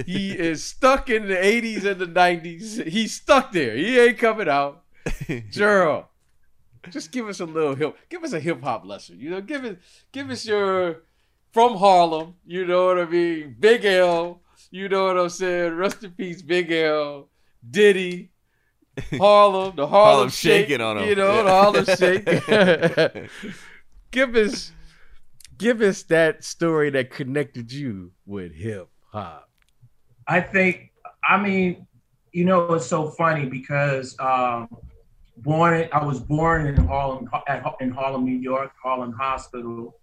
He 0.06 0.32
is 0.38 0.64
stuck 0.64 1.10
in 1.10 1.28
the 1.28 1.36
80s 1.36 1.86
and 1.86 2.02
the 2.02 2.06
90s. 2.06 2.86
He's 2.86 3.14
stuck 3.14 3.52
there. 3.52 3.76
He 3.76 3.98
ain't 3.98 4.18
coming 4.18 4.50
out. 4.50 4.84
Gerald, 5.50 6.06
just 6.90 7.12
give 7.12 7.28
us 7.28 7.40
a 7.40 7.46
little 7.46 7.76
hip. 7.76 7.98
Give 8.10 8.24
us 8.24 8.34
a 8.34 8.40
hip 8.40 8.62
hop 8.64 8.86
lesson. 8.86 9.20
You 9.20 9.30
know, 9.32 9.42
give 9.42 9.66
it. 9.66 9.80
Give 10.12 10.30
us 10.30 10.46
your 10.46 11.04
from 11.52 11.78
Harlem. 11.78 12.36
You 12.46 12.66
know 12.66 12.86
what 12.88 13.00
I 13.00 13.06
mean? 13.06 13.56
Big 13.60 13.86
L. 13.86 14.42
You 14.72 14.88
know 14.90 15.06
what 15.06 15.18
I'm 15.18 15.30
saying? 15.30 15.74
Rest 15.76 16.04
in 16.04 16.12
peace, 16.12 16.42
Big 16.42 16.72
L. 16.72 17.30
Diddy. 17.70 18.32
Harlem, 19.18 19.76
the 19.78 19.88
Harlem, 19.88 20.14
Harlem 20.16 20.30
Shake, 20.30 20.68
shaking 20.68 20.82
on 20.82 20.98
'em. 20.98 21.08
You 21.08 21.16
know, 21.16 21.36
Yeah. 21.36 21.44
the 21.44 21.50
Harlem 21.50 21.86
Shake. 23.16 23.30
give 24.12 24.36
us, 24.36 24.72
give 25.58 25.82
us 25.82 26.04
that 26.04 26.44
story 26.44 26.90
that 26.92 27.10
connected 27.10 27.72
you 27.72 28.12
with 28.26 28.54
hip 28.54 28.90
hop. 29.12 29.50
I 30.28 30.42
think, 30.42 30.92
I 31.28 31.42
mean, 31.42 31.88
you 32.34 32.44
know, 32.46 32.74
it's 32.74 32.86
so 32.88 33.10
funny 33.12 33.46
because 33.46 34.20
um, 34.20 34.68
born, 35.44 35.88
I 35.92 36.04
was 36.04 36.20
born 36.20 36.68
in 36.68 36.76
Harlem, 36.88 37.30
in 37.80 37.92
Harlem, 37.92 38.26
New 38.26 38.38
York, 38.38 38.72
Harlem 38.82 39.14
Hospital, 39.14 39.96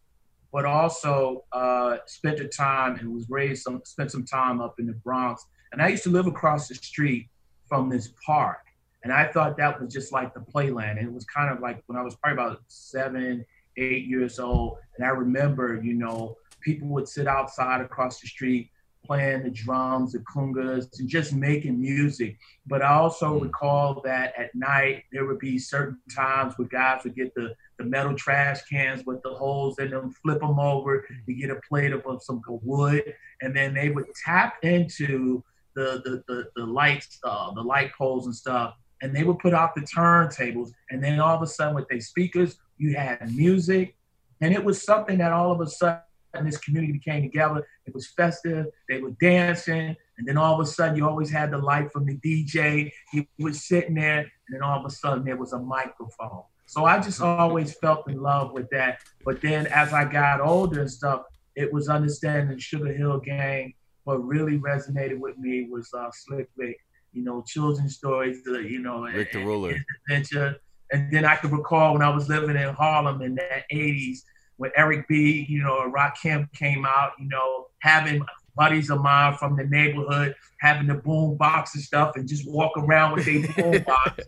but 0.53 0.65
also 0.65 1.45
uh, 1.53 1.99
spent 2.07 2.41
a 2.41 2.49
time 2.49 2.97
and 2.97 3.13
was 3.13 3.29
raised 3.29 3.63
some, 3.63 3.83
spent 3.85 4.11
some 4.11 4.25
time 4.25 4.61
up 4.61 4.79
in 4.79 4.87
the 4.87 4.93
Bronx. 4.93 5.45
And 5.73 5.83
I 5.83 5.89
used 5.89 6.05
to 6.05 6.11
live 6.11 6.27
across 6.27 6.69
the 6.69 6.75
street 6.75 7.29
from 7.69 7.89
this 7.89 8.13
park. 8.25 8.59
And 9.05 9.13
I 9.13 9.27
thought 9.27 9.57
that 9.59 9.81
was 9.81 9.93
just 9.93 10.13
like 10.13 10.35
the 10.35 10.41
playland. 10.41 10.99
And 10.99 11.07
it 11.07 11.13
was 11.13 11.25
kind 11.27 11.53
of 11.53 11.61
like 11.61 11.83
when 11.87 11.99
I 11.99 12.03
was 12.03 12.17
probably 12.17 12.43
about 12.43 12.63
seven, 12.69 13.45
eight 13.77 14.07
years 14.07 14.39
old. 14.39 14.79
And 14.97 15.07
I 15.07 15.11
remember, 15.11 15.81
you 15.83 15.95
know, 15.95 16.37
people 16.61 16.89
would 16.89 17.09
sit 17.09 17.27
outside 17.27 17.81
across 17.81 18.21
the 18.21 18.27
street 18.27 18.71
playing 19.07 19.45
the 19.45 19.51
drums, 19.51 20.13
the 20.13 20.19
congas, 20.21 20.99
and 20.99 21.09
just 21.09 21.33
making 21.33 21.81
music. 21.81 22.37
But 22.67 22.83
I 22.83 22.95
also 22.95 23.39
recall 23.39 24.01
that 24.05 24.35
at 24.37 24.55
night 24.55 25.05
there 25.13 25.27
would 25.27 25.39
be 25.39 25.59
certain 25.59 25.99
times 26.15 26.55
where 26.57 26.69
guys 26.69 27.05
would 27.05 27.15
get 27.15 27.35
the, 27.35 27.55
the 27.79 27.85
metal 27.85 28.15
trash 28.15 28.63
cans 28.65 29.05
with 29.07 29.23
the 29.23 29.31
holes 29.31 29.79
in 29.79 29.91
them, 29.91 30.13
flip 30.23 30.41
them 30.41 30.59
over 30.59 31.07
to 31.27 31.35
get 31.35 31.51
a 31.51 31.61
plate 31.69 31.93
of 31.93 32.05
of 32.07 32.23
some 32.23 32.43
wood, 32.47 33.03
and 33.43 33.55
then 33.55 33.75
they 33.75 33.91
would 33.91 34.07
tap 34.25 34.57
into 34.63 35.43
the 35.75 36.03
the 36.05 36.23
the, 36.27 36.49
the 36.57 36.65
lights, 36.65 37.19
uh, 37.25 37.53
the 37.53 37.63
light 37.63 37.93
poles 37.97 38.27
and 38.27 38.35
stuff, 38.35 38.75
and 39.03 39.15
they 39.15 39.25
would 39.25 39.39
put 39.39 39.55
out 39.55 39.75
the 39.75 39.83
turntables, 39.83 40.71
and 40.91 41.03
then 41.03 41.21
all 41.21 41.37
of 41.37 41.43
a 41.43 41.47
sudden 41.47 41.75
with 41.75 41.89
their 41.89 42.01
speakers, 42.01 42.59
you 42.79 42.97
had 42.97 43.35
music, 43.35 43.95
and 44.41 44.53
it 44.53 44.65
was 44.65 44.83
something 44.83 45.19
that 45.19 45.33
all 45.33 45.53
of 45.53 45.61
a 45.61 45.67
sudden 45.67 46.01
this 46.45 46.59
community 46.59 46.99
came 46.99 47.23
together. 47.23 47.67
It 47.87 47.95
was 47.95 48.09
festive. 48.09 48.67
They 48.89 49.01
were 49.01 49.13
dancing, 49.21 49.97
and 50.19 50.27
then 50.27 50.37
all 50.37 50.55
of 50.55 50.61
a 50.61 50.69
sudden 50.69 50.97
you 50.97 51.09
always 51.09 51.31
had 51.31 51.51
the 51.51 51.59
light 51.59 51.93
from 51.93 52.07
the 52.07 52.17
DJ. 52.17 52.91
He 53.13 53.29
was 53.39 53.65
sitting 53.65 53.95
there, 53.95 54.19
and 54.19 54.29
then 54.51 54.63
all 54.63 54.79
of 54.81 54.85
a 54.85 54.91
sudden 54.91 55.25
there 55.25 55.37
was 55.37 55.53
a 55.53 55.59
microphone. 55.59 56.43
So 56.67 56.85
I 56.85 56.99
just 56.99 57.21
always 57.21 57.75
felt 57.75 58.09
in 58.11 58.21
love 58.21 58.53
with 58.53 58.69
that. 58.71 58.99
But 59.25 59.41
then 59.41 59.69
as 59.69 59.93
I 59.93 60.05
got 60.05 60.41
older 60.41 60.81
and 60.81 60.91
stuff, 60.91 61.23
it 61.55 61.73
was 61.73 61.89
understanding 61.89 62.59
Sugar 62.59 62.93
Hill 62.93 63.21
Gang. 63.21 63.73
What 64.05 64.25
really 64.25 64.59
resonated 64.59 65.19
with 65.19 65.39
me 65.39 65.69
was 65.71 65.89
uh, 65.95 66.11
Slick 66.13 66.49
Rick. 66.57 66.79
You 67.13 67.25
know, 67.25 67.43
children's 67.47 67.95
stories. 67.95 68.43
Uh, 68.47 68.59
you 68.59 68.81
know, 68.81 69.05
Rick 69.05 69.33
the 69.33 69.45
Ruler. 69.45 69.73
his 69.73 69.85
adventure. 70.09 70.57
And 70.93 71.11
then 71.13 71.25
I 71.25 71.37
could 71.37 71.51
recall 71.51 71.95
when 71.95 72.03
I 72.03 72.11
was 72.11 72.29
living 72.29 72.57
in 72.57 72.75
Harlem 72.75 73.23
in 73.23 73.35
the 73.35 73.63
80s 73.73 74.19
when 74.57 74.71
Eric 74.77 75.07
B, 75.09 75.47
you 75.49 75.63
know, 75.63 75.83
and 75.83 75.95
Rakim 75.95 76.51
came 76.53 76.85
out, 76.85 77.13
you 77.19 77.29
know, 77.29 77.67
having 77.81 78.23
buddies 78.57 78.91
of 78.91 79.01
mine 79.01 79.35
from 79.35 79.57
the 79.57 79.65
neighborhood 79.65 80.35
having 80.59 80.87
the 80.87 80.95
boom 80.95 81.37
box 81.37 81.75
and 81.75 81.85
stuff 81.85 82.17
and 82.17 82.29
just 82.29 82.49
walk 82.49 82.77
around 82.77 83.15
with 83.15 83.25
their 83.25 83.53
boom 83.55 83.83
box, 83.87 84.25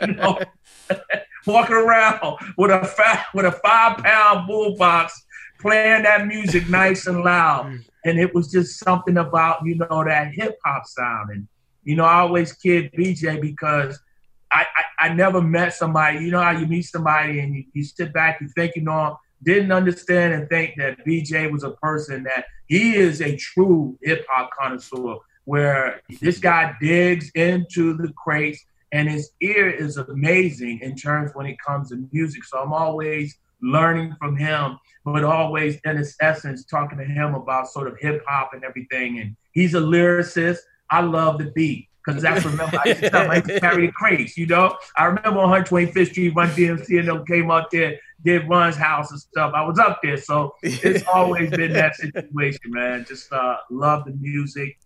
you 0.00 0.14
know, 0.14 0.38
walking 1.46 1.76
around 1.76 2.38
with 2.56 2.70
a 2.70 2.84
five, 2.84 3.24
with 3.34 3.46
a 3.46 3.52
five 3.52 3.98
pound 3.98 4.46
boom 4.48 4.76
box 4.76 5.22
playing 5.60 6.02
that 6.02 6.26
music 6.26 6.68
nice 6.68 7.06
and 7.06 7.22
loud. 7.22 7.66
Mm. 7.76 7.84
And 8.04 8.20
it 8.20 8.32
was 8.32 8.52
just 8.52 8.78
something 8.78 9.16
about, 9.16 9.66
you 9.66 9.74
know, 9.74 10.04
that 10.04 10.32
hip 10.32 10.56
hop 10.64 10.86
sound. 10.86 11.30
And, 11.30 11.48
you 11.82 11.96
know, 11.96 12.04
I 12.04 12.20
always 12.20 12.52
kid 12.52 12.92
BJ 12.92 13.40
because 13.40 13.98
I, 14.52 14.64
I, 15.00 15.06
I 15.06 15.12
never 15.12 15.42
met 15.42 15.74
somebody, 15.74 16.20
you 16.20 16.30
know 16.30 16.40
how 16.40 16.52
you 16.52 16.66
meet 16.66 16.82
somebody 16.82 17.40
and 17.40 17.52
you, 17.52 17.64
you 17.72 17.82
sit 17.82 18.12
back, 18.12 18.40
you 18.40 18.46
think, 18.54 18.76
you 18.76 18.82
know, 18.82 19.18
didn't 19.42 19.72
understand 19.72 20.34
and 20.34 20.48
think 20.48 20.74
that 20.78 21.04
BJ 21.06 21.50
was 21.50 21.64
a 21.64 21.72
person 21.72 22.22
that 22.24 22.46
he 22.66 22.96
is 22.96 23.20
a 23.20 23.36
true 23.36 23.98
hip 24.02 24.26
hop 24.28 24.50
connoisseur, 24.58 25.18
where 25.44 26.00
this 26.20 26.38
guy 26.38 26.74
digs 26.80 27.30
into 27.34 27.96
the 27.96 28.12
crates 28.12 28.64
and 28.92 29.08
his 29.08 29.30
ear 29.40 29.68
is 29.68 29.96
amazing 29.96 30.80
in 30.80 30.96
terms 30.96 31.32
when 31.34 31.46
it 31.46 31.56
comes 31.64 31.90
to 31.90 32.08
music. 32.12 32.44
So 32.44 32.58
I'm 32.58 32.72
always 32.72 33.38
learning 33.62 34.14
from 34.18 34.36
him, 34.36 34.78
but 35.04 35.24
always 35.24 35.78
in 35.84 35.96
his 35.96 36.16
essence 36.20 36.64
talking 36.64 36.98
to 36.98 37.04
him 37.04 37.34
about 37.34 37.68
sort 37.68 37.88
of 37.88 37.98
hip 37.98 38.22
hop 38.26 38.54
and 38.54 38.64
everything. 38.64 39.20
And 39.20 39.36
he's 39.52 39.74
a 39.74 39.80
lyricist. 39.80 40.58
I 40.90 41.00
love 41.00 41.38
the 41.38 41.50
beat. 41.52 41.88
Because 42.04 42.22
that's 42.22 42.44
remember 42.44 42.78
I 42.84 42.90
used 42.90 43.00
to 43.00 43.10
tell 43.10 43.24
him 43.24 43.30
I 43.32 43.36
used 43.36 43.48
to 43.48 43.60
carry 43.60 43.86
the 43.86 43.92
crates, 43.92 44.38
you 44.38 44.46
know. 44.46 44.76
I 44.96 45.06
remember 45.06 45.40
on 45.40 45.64
125th 45.64 46.10
Street, 46.10 46.34
Run 46.36 46.50
DMC 46.50 47.00
and 47.00 47.08
them 47.08 47.26
came 47.26 47.50
out 47.50 47.70
there, 47.72 47.98
did 48.24 48.48
Run's 48.48 48.76
house 48.76 49.10
and 49.10 49.20
stuff. 49.20 49.52
I 49.54 49.64
was 49.64 49.78
up 49.78 50.00
there, 50.02 50.16
so 50.16 50.54
it's 50.62 51.06
always 51.06 51.50
been 51.50 51.72
that 51.74 51.96
situation, 51.96 52.60
man. 52.66 53.04
Just 53.06 53.32
uh, 53.32 53.58
love 53.70 54.04
the 54.04 54.12
music, 54.12 54.78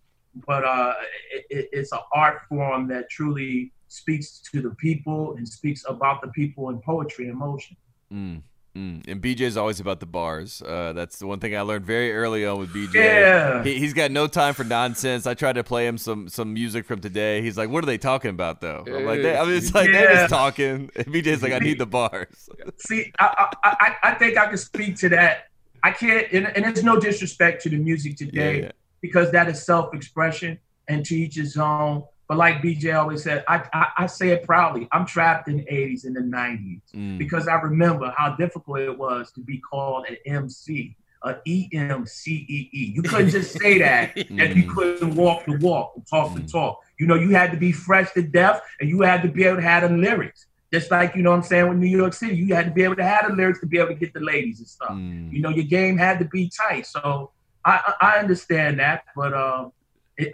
but 0.47 0.63
uh, 0.63 0.93
it, 1.33 1.45
it, 1.49 1.69
it's 1.71 1.91
an 1.91 1.99
art 2.13 2.41
form 2.49 2.87
that 2.89 3.09
truly 3.09 3.71
speaks 3.87 4.39
to 4.51 4.61
the 4.61 4.71
people 4.71 5.35
and 5.35 5.47
speaks 5.47 5.83
about 5.87 6.21
the 6.21 6.27
people 6.29 6.69
in 6.69 6.79
poetry 6.79 7.27
and 7.27 7.37
motion. 7.37 7.75
Mm, 8.11 8.41
mm. 8.75 9.07
And 9.07 9.21
BJ's 9.21 9.57
always 9.57 9.79
about 9.79 9.99
the 9.99 10.05
bars. 10.05 10.61
Uh, 10.61 10.93
that's 10.93 11.19
the 11.19 11.27
one 11.27 11.39
thing 11.39 11.55
I 11.55 11.61
learned 11.61 11.85
very 11.85 12.13
early 12.13 12.45
on 12.45 12.59
with 12.59 12.73
BJ. 12.73 12.93
Yeah. 12.95 13.63
He, 13.63 13.79
he's 13.79 13.93
got 13.93 14.11
no 14.11 14.27
time 14.27 14.53
for 14.53 14.63
nonsense. 14.63 15.27
I 15.27 15.33
tried 15.33 15.53
to 15.53 15.63
play 15.63 15.87
him 15.87 15.97
some 15.97 16.29
some 16.29 16.53
music 16.53 16.85
from 16.85 17.01
today. 17.01 17.41
He's 17.41 17.57
like, 17.57 17.69
"What 17.69 17.83
are 17.83 17.87
they 17.87 17.97
talking 17.97 18.29
about, 18.29 18.61
though?" 18.61 18.83
I'm 18.87 19.05
like, 19.05 19.21
they, 19.21 19.37
I 19.37 19.43
mean, 19.45 19.55
it's 19.55 19.73
like 19.73 19.91
they're 19.91 20.13
just 20.13 20.29
talking. 20.29 20.89
And 20.95 21.07
BJ's 21.07 21.41
like, 21.41 21.53
"I 21.53 21.59
need 21.59 21.79
the 21.79 21.85
bars." 21.85 22.49
See, 22.77 23.11
I, 23.19 23.49
I, 23.63 23.69
I, 23.69 24.11
I 24.11 24.13
think 24.15 24.37
I 24.37 24.47
can 24.47 24.57
speak 24.57 24.95
to 24.97 25.09
that. 25.09 25.47
I 25.83 25.91
can't, 25.91 26.27
and, 26.31 26.47
and 26.55 26.63
there's 26.65 26.83
no 26.83 26.99
disrespect 26.99 27.63
to 27.63 27.69
the 27.69 27.77
music 27.77 28.15
today 28.15 28.55
Yeah, 28.57 28.65
yeah. 28.65 28.71
because 29.01 29.31
that 29.31 29.49
is 29.49 29.65
self-expression 29.65 30.59
and 30.87 31.05
to 31.05 31.15
each 31.15 31.35
his 31.35 31.57
own. 31.57 32.03
But 32.31 32.37
like 32.37 32.61
BJ 32.61 32.97
always 32.97 33.23
said, 33.23 33.43
I, 33.49 33.61
I, 33.73 33.87
I 33.97 34.05
say 34.05 34.29
it 34.29 34.43
proudly. 34.43 34.87
I'm 34.93 35.05
trapped 35.05 35.49
in 35.49 35.57
the 35.57 35.63
80s 35.65 36.05
and 36.05 36.15
the 36.15 36.21
90s 36.21 36.79
Mm. 36.95 37.17
because 37.17 37.49
I 37.49 37.55
remember 37.55 38.13
how 38.17 38.37
difficult 38.37 38.79
it 38.79 38.97
was 38.97 39.33
to 39.33 39.41
be 39.41 39.57
called 39.57 40.05
an 40.07 40.15
MC, 40.25 40.95
a 41.23 41.33
EMCEE. 41.45 42.69
You 42.71 43.01
couldn't 43.01 43.31
just 43.31 43.51
say 43.59 43.79
that 43.79 44.13
if 44.15 44.55
you 44.55 44.63
Mm. 44.63 44.69
couldn't 44.73 45.15
walk 45.15 45.45
the 45.45 45.57
walk 45.57 45.93
talk 46.09 46.33
the 46.35 46.39
Mm. 46.41 46.49
talk. 46.51 46.79
You 46.99 47.05
know, 47.07 47.15
you 47.15 47.31
had 47.31 47.51
to 47.51 47.57
be 47.57 47.73
fresh 47.73 48.09
to 48.13 48.21
death 48.21 48.61
and 48.79 48.89
you 48.89 49.01
had 49.01 49.21
to 49.23 49.27
be 49.27 49.43
able 49.43 49.57
to 49.57 49.63
have 49.63 49.89
the 49.89 49.97
lyrics. 49.97 50.45
Just 50.73 50.89
like, 50.89 51.17
you 51.17 51.23
know 51.23 51.31
what 51.31 51.35
I'm 51.37 51.43
saying, 51.43 51.67
with 51.67 51.79
New 51.79 51.97
York 51.97 52.13
City, 52.13 52.37
you 52.37 52.55
had 52.55 52.63
to 52.63 52.71
be 52.71 52.83
able 52.83 52.95
to 52.95 53.03
have 53.03 53.27
the 53.27 53.35
lyrics 53.35 53.59
to 53.59 53.65
be 53.65 53.77
able 53.77 53.89
to 53.89 53.95
get 53.95 54.13
the 54.13 54.21
ladies 54.21 54.59
and 54.59 54.67
stuff. 54.69 54.91
Mm. 54.91 55.33
You 55.33 55.41
know, 55.41 55.49
your 55.49 55.65
game 55.65 55.97
had 55.97 56.17
to 56.19 56.25
be 56.25 56.49
tight. 56.49 56.85
So 56.85 57.31
I, 57.65 57.93
I 57.99 58.19
understand 58.19 58.79
that, 58.79 59.03
but 59.17 59.33
um, 59.33 59.65
it, 59.65 59.80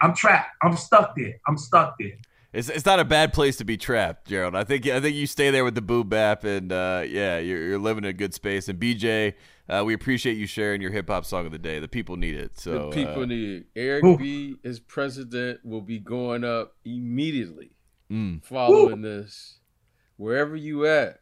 I'm 0.00 0.14
trapped. 0.14 0.50
I'm 0.62 0.76
stuck 0.76 1.14
there. 1.16 1.34
I'm 1.46 1.56
stuck 1.56 1.96
there. 1.98 2.18
It's, 2.52 2.70
it's 2.70 2.86
not 2.86 2.98
a 2.98 3.04
bad 3.04 3.34
place 3.34 3.56
to 3.56 3.64
be 3.64 3.76
trapped, 3.76 4.26
Gerald. 4.26 4.56
I 4.56 4.64
think 4.64 4.86
I 4.86 5.00
think 5.00 5.14
you 5.14 5.26
stay 5.26 5.50
there 5.50 5.64
with 5.64 5.74
the 5.74 5.82
boo 5.82 6.02
bap, 6.02 6.44
and 6.44 6.72
uh, 6.72 7.04
yeah, 7.06 7.38
you're, 7.38 7.62
you're 7.62 7.78
living 7.78 8.04
in 8.04 8.10
a 8.10 8.14
good 8.14 8.32
space. 8.32 8.68
And 8.68 8.80
BJ, 8.80 9.34
uh, 9.68 9.82
we 9.84 9.92
appreciate 9.92 10.38
you 10.38 10.46
sharing 10.46 10.80
your 10.80 10.90
hip 10.90 11.08
hop 11.08 11.26
song 11.26 11.44
of 11.44 11.52
the 11.52 11.58
day. 11.58 11.78
The 11.78 11.88
people 11.88 12.16
need 12.16 12.36
it. 12.36 12.58
So 12.58 12.88
the 12.88 13.04
people 13.04 13.22
uh, 13.22 13.26
need 13.26 13.50
it. 13.50 13.66
Eric 13.76 14.04
Ooh. 14.04 14.16
B 14.16 14.56
as 14.64 14.80
president 14.80 15.60
will 15.62 15.82
be 15.82 15.98
going 15.98 16.42
up 16.42 16.74
immediately 16.86 17.72
mm, 18.10 18.42
following 18.42 19.02
this. 19.02 19.58
Wherever 20.16 20.56
you 20.56 20.86
at, 20.86 21.20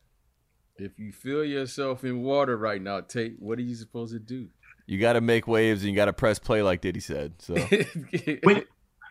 if 0.77 0.99
you 0.99 1.13
feel 1.13 1.45
yourself 1.45 2.05
in 2.05 2.23
water 2.23 2.57
right 2.57 2.81
now, 2.81 3.01
Tate, 3.01 3.35
what 3.41 3.59
are 3.59 3.63
you 3.63 3.75
supposed 3.75 4.13
to 4.13 4.21
do? 4.21 4.49
You 4.87 4.99
got 4.99 5.15
to 5.15 5.21
make 5.21 5.47
waves, 5.47 5.83
and 5.83 5.91
you 5.91 5.97
got 5.97 6.07
to 6.07 6.13
press 6.13 6.39
play, 6.39 6.63
like 6.63 6.81
Diddy 6.81 7.01
said. 7.01 7.35
So 7.39 7.55
When 8.45 8.65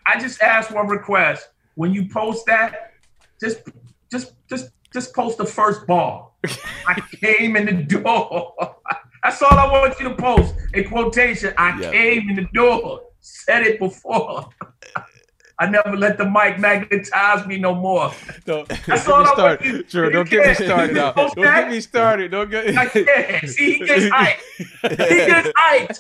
I 0.08 0.20
just 0.20 0.42
ask 0.42 0.72
one 0.74 0.88
request, 0.88 1.50
when 1.76 1.94
you 1.94 2.08
post 2.10 2.46
that, 2.48 2.94
just 3.42 3.62
just 4.12 4.34
just 4.50 4.70
just 4.94 5.14
post 5.14 5.38
the 5.38 5.46
first 5.46 5.86
ball. 5.88 6.38
I 6.88 7.02
came 7.22 7.56
in 7.56 7.66
the 7.66 7.84
door. 7.84 8.54
That's 9.24 9.42
all 9.42 9.58
I 9.58 9.66
want 9.72 10.00
you 10.00 10.10
to 10.10 10.16
post. 10.16 10.54
A 10.76 10.84
quotation. 10.84 11.54
I 11.58 11.80
Yeah. 11.82 11.92
came 11.92 12.30
in 12.30 12.36
the 12.36 12.48
door. 12.54 13.02
Said 13.20 13.64
it 13.64 13.80
before. 13.80 14.48
I 15.58 15.68
never 15.68 15.96
let 15.96 16.18
the 16.18 16.26
mic 16.30 16.60
magnetize 16.60 17.46
me 17.48 17.58
no 17.58 17.74
more. 17.76 18.12
Don't, 18.46 18.68
That's 18.68 19.06
don't 19.08 19.26
all 19.28 19.36
get 19.36 19.38
me 19.38 19.42
I 19.42 19.44
want 19.44 19.62
started. 19.62 19.66
you- 19.66 19.86
Sure, 19.88 20.06
you 20.06 20.12
don't 20.12 20.30
get 20.30 20.40
me 20.42 20.46
can't. 20.56 20.58
started 20.58 20.96
now. 20.96 21.14
You 21.16 21.30
Don't 21.36 21.36
get 21.36 21.70
me 21.70 21.80
started. 21.82 22.32
Don't 22.32 22.54
I 22.54 22.86
get. 22.86 23.06
can't. 23.06 23.50
See, 23.50 23.74
he 23.74 23.80
gets 23.86 24.06
hyped. 24.06 24.42
He 24.58 24.96
gets 25.32 25.50
hyped. 25.58 26.00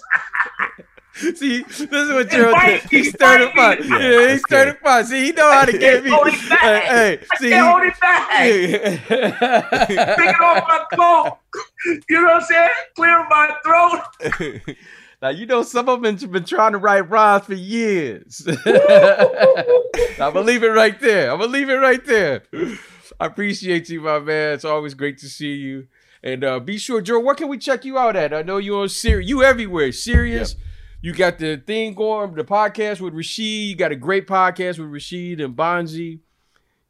See, 1.37 1.61
this 1.63 1.79
is 1.79 1.87
what 2.11 2.29
Gerald 2.29 2.55
Invite 2.55 2.81
did. 2.81 2.91
me, 2.91 2.97
He 2.97 3.03
started 3.05 3.47
invite 3.47 3.79
fun. 3.79 3.89
me. 3.89 3.95
Yeah, 4.03 4.09
he 4.09 4.27
that's 4.27 4.41
started 4.41 4.71
good. 4.73 4.79
fun. 4.83 5.05
See, 5.05 5.25
he 5.27 5.31
know 5.31 5.49
how 5.49 5.63
to 5.63 5.77
get 5.77 6.03
me. 6.03 6.09
hold 6.11 6.27
it 6.27 6.49
back. 6.49 6.59
Hey, 6.59 7.17
hey, 7.17 7.25
I 7.31 7.35
see, 7.37 7.49
can't 7.51 7.65
hold 7.65 7.83
it 7.83 7.99
back. 8.01 8.27
Take 10.19 10.29
it 10.29 10.41
off 10.41 10.67
my 10.67 10.85
coat. 10.93 11.37
You 12.09 12.17
know 12.21 12.23
what 12.23 12.33
I'm 12.35 12.41
saying? 12.41 12.69
Clear 12.97 13.25
my 13.29 13.55
throat. 13.63 14.01
Now 15.25 15.31
you 15.31 15.47
know 15.47 15.63
some 15.63 15.89
of 15.89 16.03
them 16.03 16.15
been, 16.15 16.29
been 16.29 16.43
trying 16.43 16.73
to 16.73 16.77
write 16.77 17.09
rhymes 17.09 17.45
for 17.45 17.55
years. 17.55 18.45
I'm 18.47 20.33
gonna 20.33 20.41
leave 20.41 20.61
it 20.61 20.67
right 20.67 20.99
there. 20.99 21.31
I'm 21.31 21.39
gonna 21.39 21.51
leave 21.51 21.67
it 21.67 21.77
right 21.77 22.05
there. 22.05 22.43
I 23.19 23.25
appreciate 23.25 23.89
you, 23.89 24.01
my 24.01 24.19
man. 24.19 24.53
It's 24.53 24.65
always 24.65 24.93
great 24.93 25.17
to 25.17 25.27
see 25.27 25.55
you. 25.55 25.87
And 26.21 26.43
uh, 26.43 26.59
be 26.59 26.77
sure, 26.77 27.01
Joe, 27.01 27.19
where 27.19 27.33
can 27.33 27.47
we 27.47 27.57
check 27.57 27.85
you 27.85 27.97
out 27.97 28.15
at? 28.15 28.35
I 28.35 28.43
know 28.43 28.57
you're 28.57 28.83
on 28.83 28.89
Sirius. 28.89 29.27
You 29.27 29.41
everywhere. 29.41 29.91
Serious. 29.93 30.57
You 31.01 31.11
got 31.11 31.39
the 31.39 31.57
thing 31.57 31.95
going, 31.95 32.35
the 32.35 32.43
podcast 32.43 33.01
with 33.01 33.15
Rasheed. 33.15 33.69
You 33.69 33.75
got 33.75 33.91
a 33.91 33.95
great 33.95 34.27
podcast 34.27 34.77
with 34.77 34.89
Rasheed 34.91 35.43
and 35.43 35.55
Bonzi. 35.55 36.19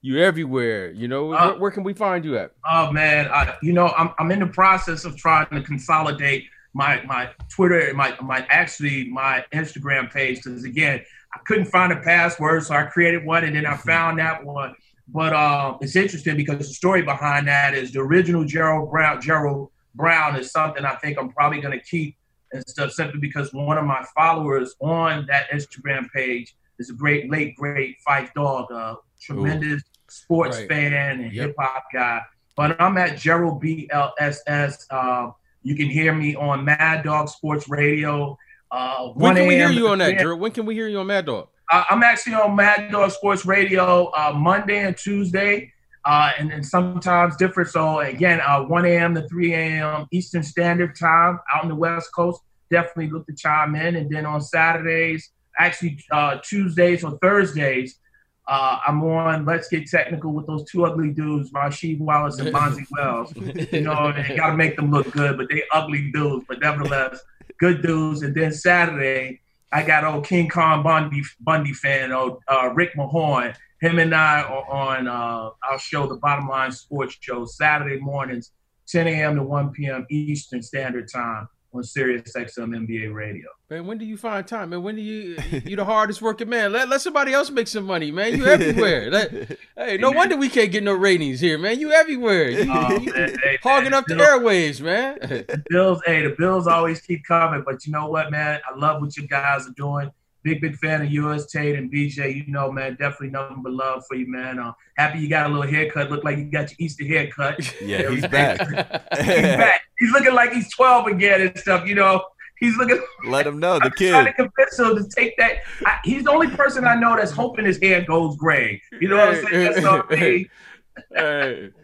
You 0.02 0.20
everywhere. 0.20 0.92
You 0.92 1.08
know, 1.08 1.32
Uh, 1.32 1.52
where, 1.52 1.60
where 1.62 1.72
can 1.72 1.84
we 1.84 1.94
find 1.94 2.26
you 2.26 2.38
at? 2.38 2.52
Oh 2.70 2.92
man, 2.92 3.30
I, 3.30 3.56
you 3.62 3.72
know, 3.72 3.94
I'm 3.98 4.10
I'm 4.20 4.30
in 4.32 4.40
the 4.40 4.48
process 4.48 5.06
of 5.06 5.16
trying 5.16 5.48
to 5.52 5.62
consolidate 5.62 6.50
my 6.76 7.02
my 7.06 7.30
Twitter, 7.50 7.92
my 7.96 8.16
my 8.22 8.46
actually 8.50 9.10
my 9.10 9.44
Instagram 9.54 10.12
page 10.12 10.44
because 10.44 10.66
again, 10.66 11.02
I 11.34 11.40
couldn't 11.48 11.66
find 11.66 11.92
a 11.94 12.02
password, 12.02 12.64
so 12.64 12.76
I 12.76 12.84
created 12.84 13.26
one, 13.26 13.46
and 13.46 13.56
then 13.56 13.66
I 13.66 13.78
found 13.78 14.20
that 14.20 14.44
one. 14.46 14.76
But 15.08 15.32
uh, 15.34 15.78
it's 15.82 15.96
interesting 15.96 16.36
because 16.36 16.58
the 16.58 16.64
story 16.66 17.02
behind 17.02 17.48
that 17.48 17.74
is 17.76 17.94
the 17.94 18.02
original 18.02 18.44
Gerald 18.44 18.92
Brown. 18.92 19.22
Gerald 19.22 19.72
Brown 19.96 20.36
is 20.36 20.52
something 20.52 20.84
I 20.84 20.96
think 20.96 21.18
I'm 21.18 21.30
probably 21.32 21.62
going 21.62 21.80
to 21.80 21.84
keep 21.86 22.18
and 22.52 22.68
stuff 22.68 22.92
simply 22.92 23.20
because 23.22 23.54
one 23.54 23.78
of 23.78 23.86
my 23.86 24.04
followers 24.14 24.76
on 24.82 25.26
that 25.28 25.50
Instagram 25.52 26.10
page 26.14 26.56
is 26.78 26.90
a 26.90 26.94
great 26.94 27.32
late 27.32 27.56
great 27.56 27.96
Phife 28.06 28.34
Dawg, 28.34 28.70
uh, 28.72 28.96
tremendous 29.22 29.82
sports 30.10 30.58
Right. 30.58 30.68
fan 30.70 30.94
and 30.94 31.32
Yep. 31.34 31.48
hip 31.48 31.56
hop 31.58 31.86
guy. 31.94 32.22
But 32.58 32.80
I'm 32.82 32.98
at 32.98 33.18
Gerald 33.18 33.62
BLSS. 33.64 34.86
Uh, 34.90 35.32
you 35.66 35.76
can 35.76 35.90
hear 35.90 36.14
me 36.14 36.36
on 36.36 36.64
Mad 36.64 37.04
Dog 37.04 37.28
Sports 37.28 37.68
Radio. 37.68 38.38
Uh, 38.72 39.08
When 39.08 39.34
1 39.34 39.36
can 39.36 39.48
we 39.48 39.56
hear 39.56 39.72
you 39.72 39.88
on 39.88 39.98
that. 39.98 40.20
Gerald? 40.20 40.40
When 40.40 40.52
can 40.52 40.66
we 40.68 40.76
hear 40.76 40.88
you 40.88 41.00
on 41.00 41.08
Mad 41.08 41.26
Dog? 41.26 41.48
Uh, 41.72 41.84
I'm 41.90 42.04
actually 42.04 42.36
on 42.36 42.56
Mad 42.56 42.92
Dog 42.92 43.10
Sports 43.10 43.48
Radio 43.48 44.12
uh, 44.16 44.32
Monday 44.32 44.86
and 44.86 44.96
Tuesday, 44.96 45.74
uh, 46.06 46.30
and 46.38 46.52
then 46.52 46.64
sometimes 46.64 47.36
different. 47.38 47.70
So 47.72 48.00
again, 48.02 48.42
uh, 48.46 48.62
1 48.62 48.86
a.m. 48.86 49.16
to 49.16 49.28
3 49.28 49.54
a.m. 49.56 50.06
Eastern 50.12 50.44
Standard 50.44 50.96
Time 50.96 51.40
out 51.52 51.64
on 51.64 51.70
the 51.70 51.76
West 51.76 52.10
Coast. 52.16 52.42
Definitely 52.70 53.10
look 53.10 53.26
to 53.26 53.34
chime 53.34 53.76
in. 53.76 53.96
And 53.96 54.08
then 54.08 54.28
on 54.28 54.42
Saturdays, 54.42 55.32
actually 55.58 55.98
uh, 56.12 56.38
Tuesdays 56.44 57.04
or 57.04 57.18
Thursdays, 57.24 58.00
uh, 58.48 58.80
I'm 58.86 59.04
on 59.04 59.46
Let's 59.46 59.68
Get 59.70 59.88
Technical 59.88 60.32
with 60.32 60.46
those 60.46 60.70
two 60.70 60.86
ugly 60.86 61.12
dudes, 61.12 61.52
Rasheed 61.52 62.00
Wallace 62.00 62.40
and 62.40 62.54
Bonzi 62.54 62.86
Wells. 62.92 63.34
You 63.72 63.82
know, 63.82 64.12
they 64.28 64.36
got 64.36 64.52
to 64.52 64.58
make 64.58 64.76
them 64.76 64.92
look 64.92 65.10
good, 65.12 65.38
but 65.38 65.50
they 65.50 65.64
ugly 65.74 66.12
dudes, 66.12 66.46
but 66.48 66.60
nevertheless, 66.60 67.20
good 67.60 67.82
dudes. 67.82 68.22
And 68.22 68.36
then 68.36 68.52
Saturday, 68.52 69.42
I 69.72 69.84
got 69.84 70.04
old 70.04 70.26
King 70.26 70.48
Kong 70.48 70.84
Bundy 70.84 71.24
Bundy 71.40 71.74
fan, 71.74 72.12
old 72.12 72.40
uh, 72.48 72.70
Rick 72.74 72.96
Mahorn. 72.96 73.56
Him 73.82 74.00
and 74.00 74.14
I 74.14 74.44
are 74.44 74.72
on 74.72 75.08
uh, 75.08 75.50
our 75.70 75.80
show, 75.80 76.08
the 76.08 76.16
Bottom 76.16 76.48
Line 76.48 76.72
Sports 76.72 77.18
Show, 77.20 77.46
Saturday 77.46 78.00
mornings, 78.00 78.52
10 78.88 79.08
a.m. 79.08 79.36
to 79.36 79.44
1 79.44 79.72
p.m. 79.72 80.06
Eastern 80.10 80.62
Standard 80.62 81.10
Time 81.12 81.50
on 81.76 81.84
Sirius 81.84 82.34
XM 82.36 82.70
NBA 82.88 83.14
Radio. 83.14 83.48
Man, 83.70 83.86
when 83.88 83.98
do 83.98 84.06
you 84.06 84.16
find 84.18 84.46
time, 84.48 84.70
man? 84.70 84.84
When 84.84 84.96
do 84.96 85.02
you 85.02 85.38
you 85.66 85.76
the 85.76 85.86
hardest 85.86 86.22
working 86.22 86.50
man? 86.50 86.72
Let 86.72 86.88
let 86.90 87.02
somebody 87.02 87.34
else 87.34 87.50
make 87.50 87.68
some 87.68 87.84
money, 87.86 88.12
man. 88.12 88.38
You 88.38 88.46
everywhere. 88.46 89.10
Let- 89.12 89.58
hey, 89.78 89.98
no 89.98 90.12
wonder 90.12 90.38
we 90.38 90.50
can't 90.50 90.72
get 90.72 90.84
no 90.84 90.94
ratings 90.94 91.40
here, 91.40 91.58
man. 91.58 91.80
You 91.80 91.92
everywhere. 91.92 92.50
You, 92.50 92.72
Oh, 92.72 92.98
you 92.98 93.14
man, 93.14 93.36
hey, 93.44 93.58
hogging 93.64 93.92
man, 93.92 93.94
up 93.96 94.06
the 94.08 94.16
Bill- 94.16 94.40
airwaves, 94.40 94.82
man. 94.82 95.18
the 95.22 95.64
Bills, 95.70 96.02
hey, 96.06 96.22
the 96.24 96.36
Bills 96.38 96.68
always 96.68 97.02
keep 97.02 97.24
coming, 97.26 97.64
but 97.66 97.86
you 97.86 97.92
know 97.92 98.08
what, 98.10 98.32
man? 98.32 98.60
I 98.72 98.78
love 98.78 99.02
what 99.02 99.16
you 99.18 99.28
guys 99.28 99.68
are 99.68 99.74
doing. 99.76 100.12
Big, 100.44 100.62
big 100.62 100.76
fan 100.78 101.02
of 101.02 101.10
yours, 101.12 101.48
Tate 101.48 101.74
and 101.76 101.92
BJ. 101.92 102.36
You 102.36 102.52
know, 102.54 102.72
man, 102.72 102.92
definitely 103.00 103.30
nothing 103.32 103.64
but 103.64 103.74
love 103.74 104.04
for 104.08 104.14
you, 104.16 104.28
man. 104.32 104.60
Uh, 104.60 104.74
happy 104.96 105.18
you 105.18 105.28
got 105.28 105.48
a 105.48 105.50
little 105.50 105.64
haircut. 105.68 106.12
Look 106.12 106.24
like 106.24 106.38
you 106.38 106.46
got 106.52 106.70
your 106.70 106.76
Easter 106.78 107.04
haircut. 107.04 107.74
Yeah, 107.82 108.08
he's 108.12 108.28
back. 108.28 108.60
He's 108.70 109.26
back. 109.26 109.82
He's 110.00 110.12
looking 110.12 110.34
like 110.34 110.52
he's 110.52 110.72
12 110.74 111.08
again 111.08 111.42
and 111.42 111.58
stuff, 111.58 111.88
you 111.88 111.96
know. 111.96 112.24
He's 112.60 112.78
looking 112.78 113.02
Let 113.28 113.46
him 113.46 113.60
know 113.60 113.80
the 113.80 113.86
I'm 113.86 113.92
trying 113.92 114.26
to 114.26 114.34
convince 114.34 114.80
him 114.80 114.96
to 114.96 115.10
take 115.10 115.36
that. 115.38 115.58
I, 115.86 115.98
he's 116.04 116.24
the 116.24 116.32
only 116.32 116.48
person 116.48 116.86
I 116.86 116.96
know 116.96 117.16
that's 117.16 117.32
hoping 117.32 117.66
his 117.66 117.80
hair 117.82 118.04
goes 118.06 118.38
gray. 118.38 118.82
You 119.00 119.10
know 119.10 119.18
what 119.18 119.30
I'm 119.30 119.46
saying? 119.46 119.74
That's 119.74 119.86
all 119.86 120.04
hey, 120.10 120.50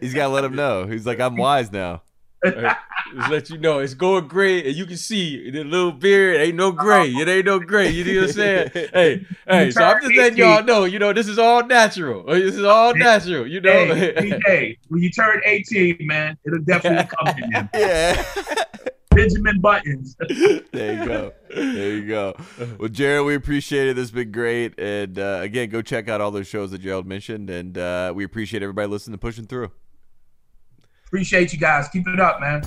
He's 0.00 0.14
got 0.14 0.28
to 0.28 0.32
let 0.32 0.44
him 0.44 0.54
know. 0.56 0.86
He's 0.86 1.06
like, 1.06 1.20
I'm 1.20 1.36
wise 1.36 1.70
now. 1.70 2.02
Hey, 2.42 2.72
just 3.14 3.30
let 3.30 3.50
you 3.50 3.58
know 3.58 3.78
it's 3.78 3.94
going 3.94 4.26
gray, 4.28 4.66
and 4.66 4.74
you 4.74 4.86
can 4.86 4.96
see 4.96 5.50
the 5.50 5.64
little 5.64 5.92
beard. 5.92 6.36
Ain't 6.40 6.56
no 6.56 6.72
gray. 6.72 7.08
It 7.08 7.28
ain't 7.28 7.46
no 7.46 7.58
gray. 7.58 7.90
You 7.90 8.04
know 8.04 8.20
what 8.20 8.28
I'm 8.28 8.34
saying? 8.34 8.70
Hey, 8.72 9.26
hey. 9.48 9.70
So 9.70 9.82
I'm 9.82 10.02
just 10.02 10.16
letting 10.16 10.38
y'all 10.38 10.64
know. 10.64 10.84
You 10.84 10.98
know, 10.98 11.12
this 11.12 11.28
is 11.28 11.38
all 11.38 11.64
natural. 11.64 12.24
This 12.24 12.56
is 12.56 12.64
all 12.64 12.94
natural. 12.94 13.46
You 13.46 13.60
know. 13.60 13.94
Hey, 13.94 14.14
DJ, 14.14 14.78
when 14.88 15.02
you 15.02 15.10
turn 15.10 15.40
18, 15.44 15.98
man, 16.00 16.36
it'll 16.44 16.60
definitely 16.60 17.08
come 17.24 17.34
to 17.34 17.48
you. 17.48 17.68
Yeah. 17.80 18.24
Benjamin 19.14 19.60
Buttons. 19.60 20.16
there 20.72 20.94
you 20.94 21.04
go. 21.04 21.32
There 21.54 21.96
you 21.96 22.08
go. 22.08 22.34
Well, 22.78 22.88
Jared, 22.88 23.26
we 23.26 23.34
appreciate 23.34 23.88
it. 23.88 23.96
This 23.96 24.04
has 24.04 24.10
been 24.10 24.32
great. 24.32 24.78
And 24.78 25.18
uh, 25.18 25.40
again, 25.42 25.68
go 25.68 25.82
check 25.82 26.08
out 26.08 26.22
all 26.22 26.30
those 26.30 26.46
shows 26.46 26.70
that 26.70 26.78
Gerald 26.80 27.06
mentioned. 27.06 27.50
And 27.50 27.76
uh, 27.76 28.12
we 28.14 28.24
appreciate 28.24 28.62
everybody 28.62 28.88
listening 28.88 29.12
to 29.12 29.18
Pushing 29.18 29.46
Through. 29.46 29.70
Appreciate 31.12 31.52
you 31.52 31.58
guys. 31.58 31.88
Keep 31.88 32.08
it 32.08 32.20
up, 32.20 32.40
man. 32.40 32.62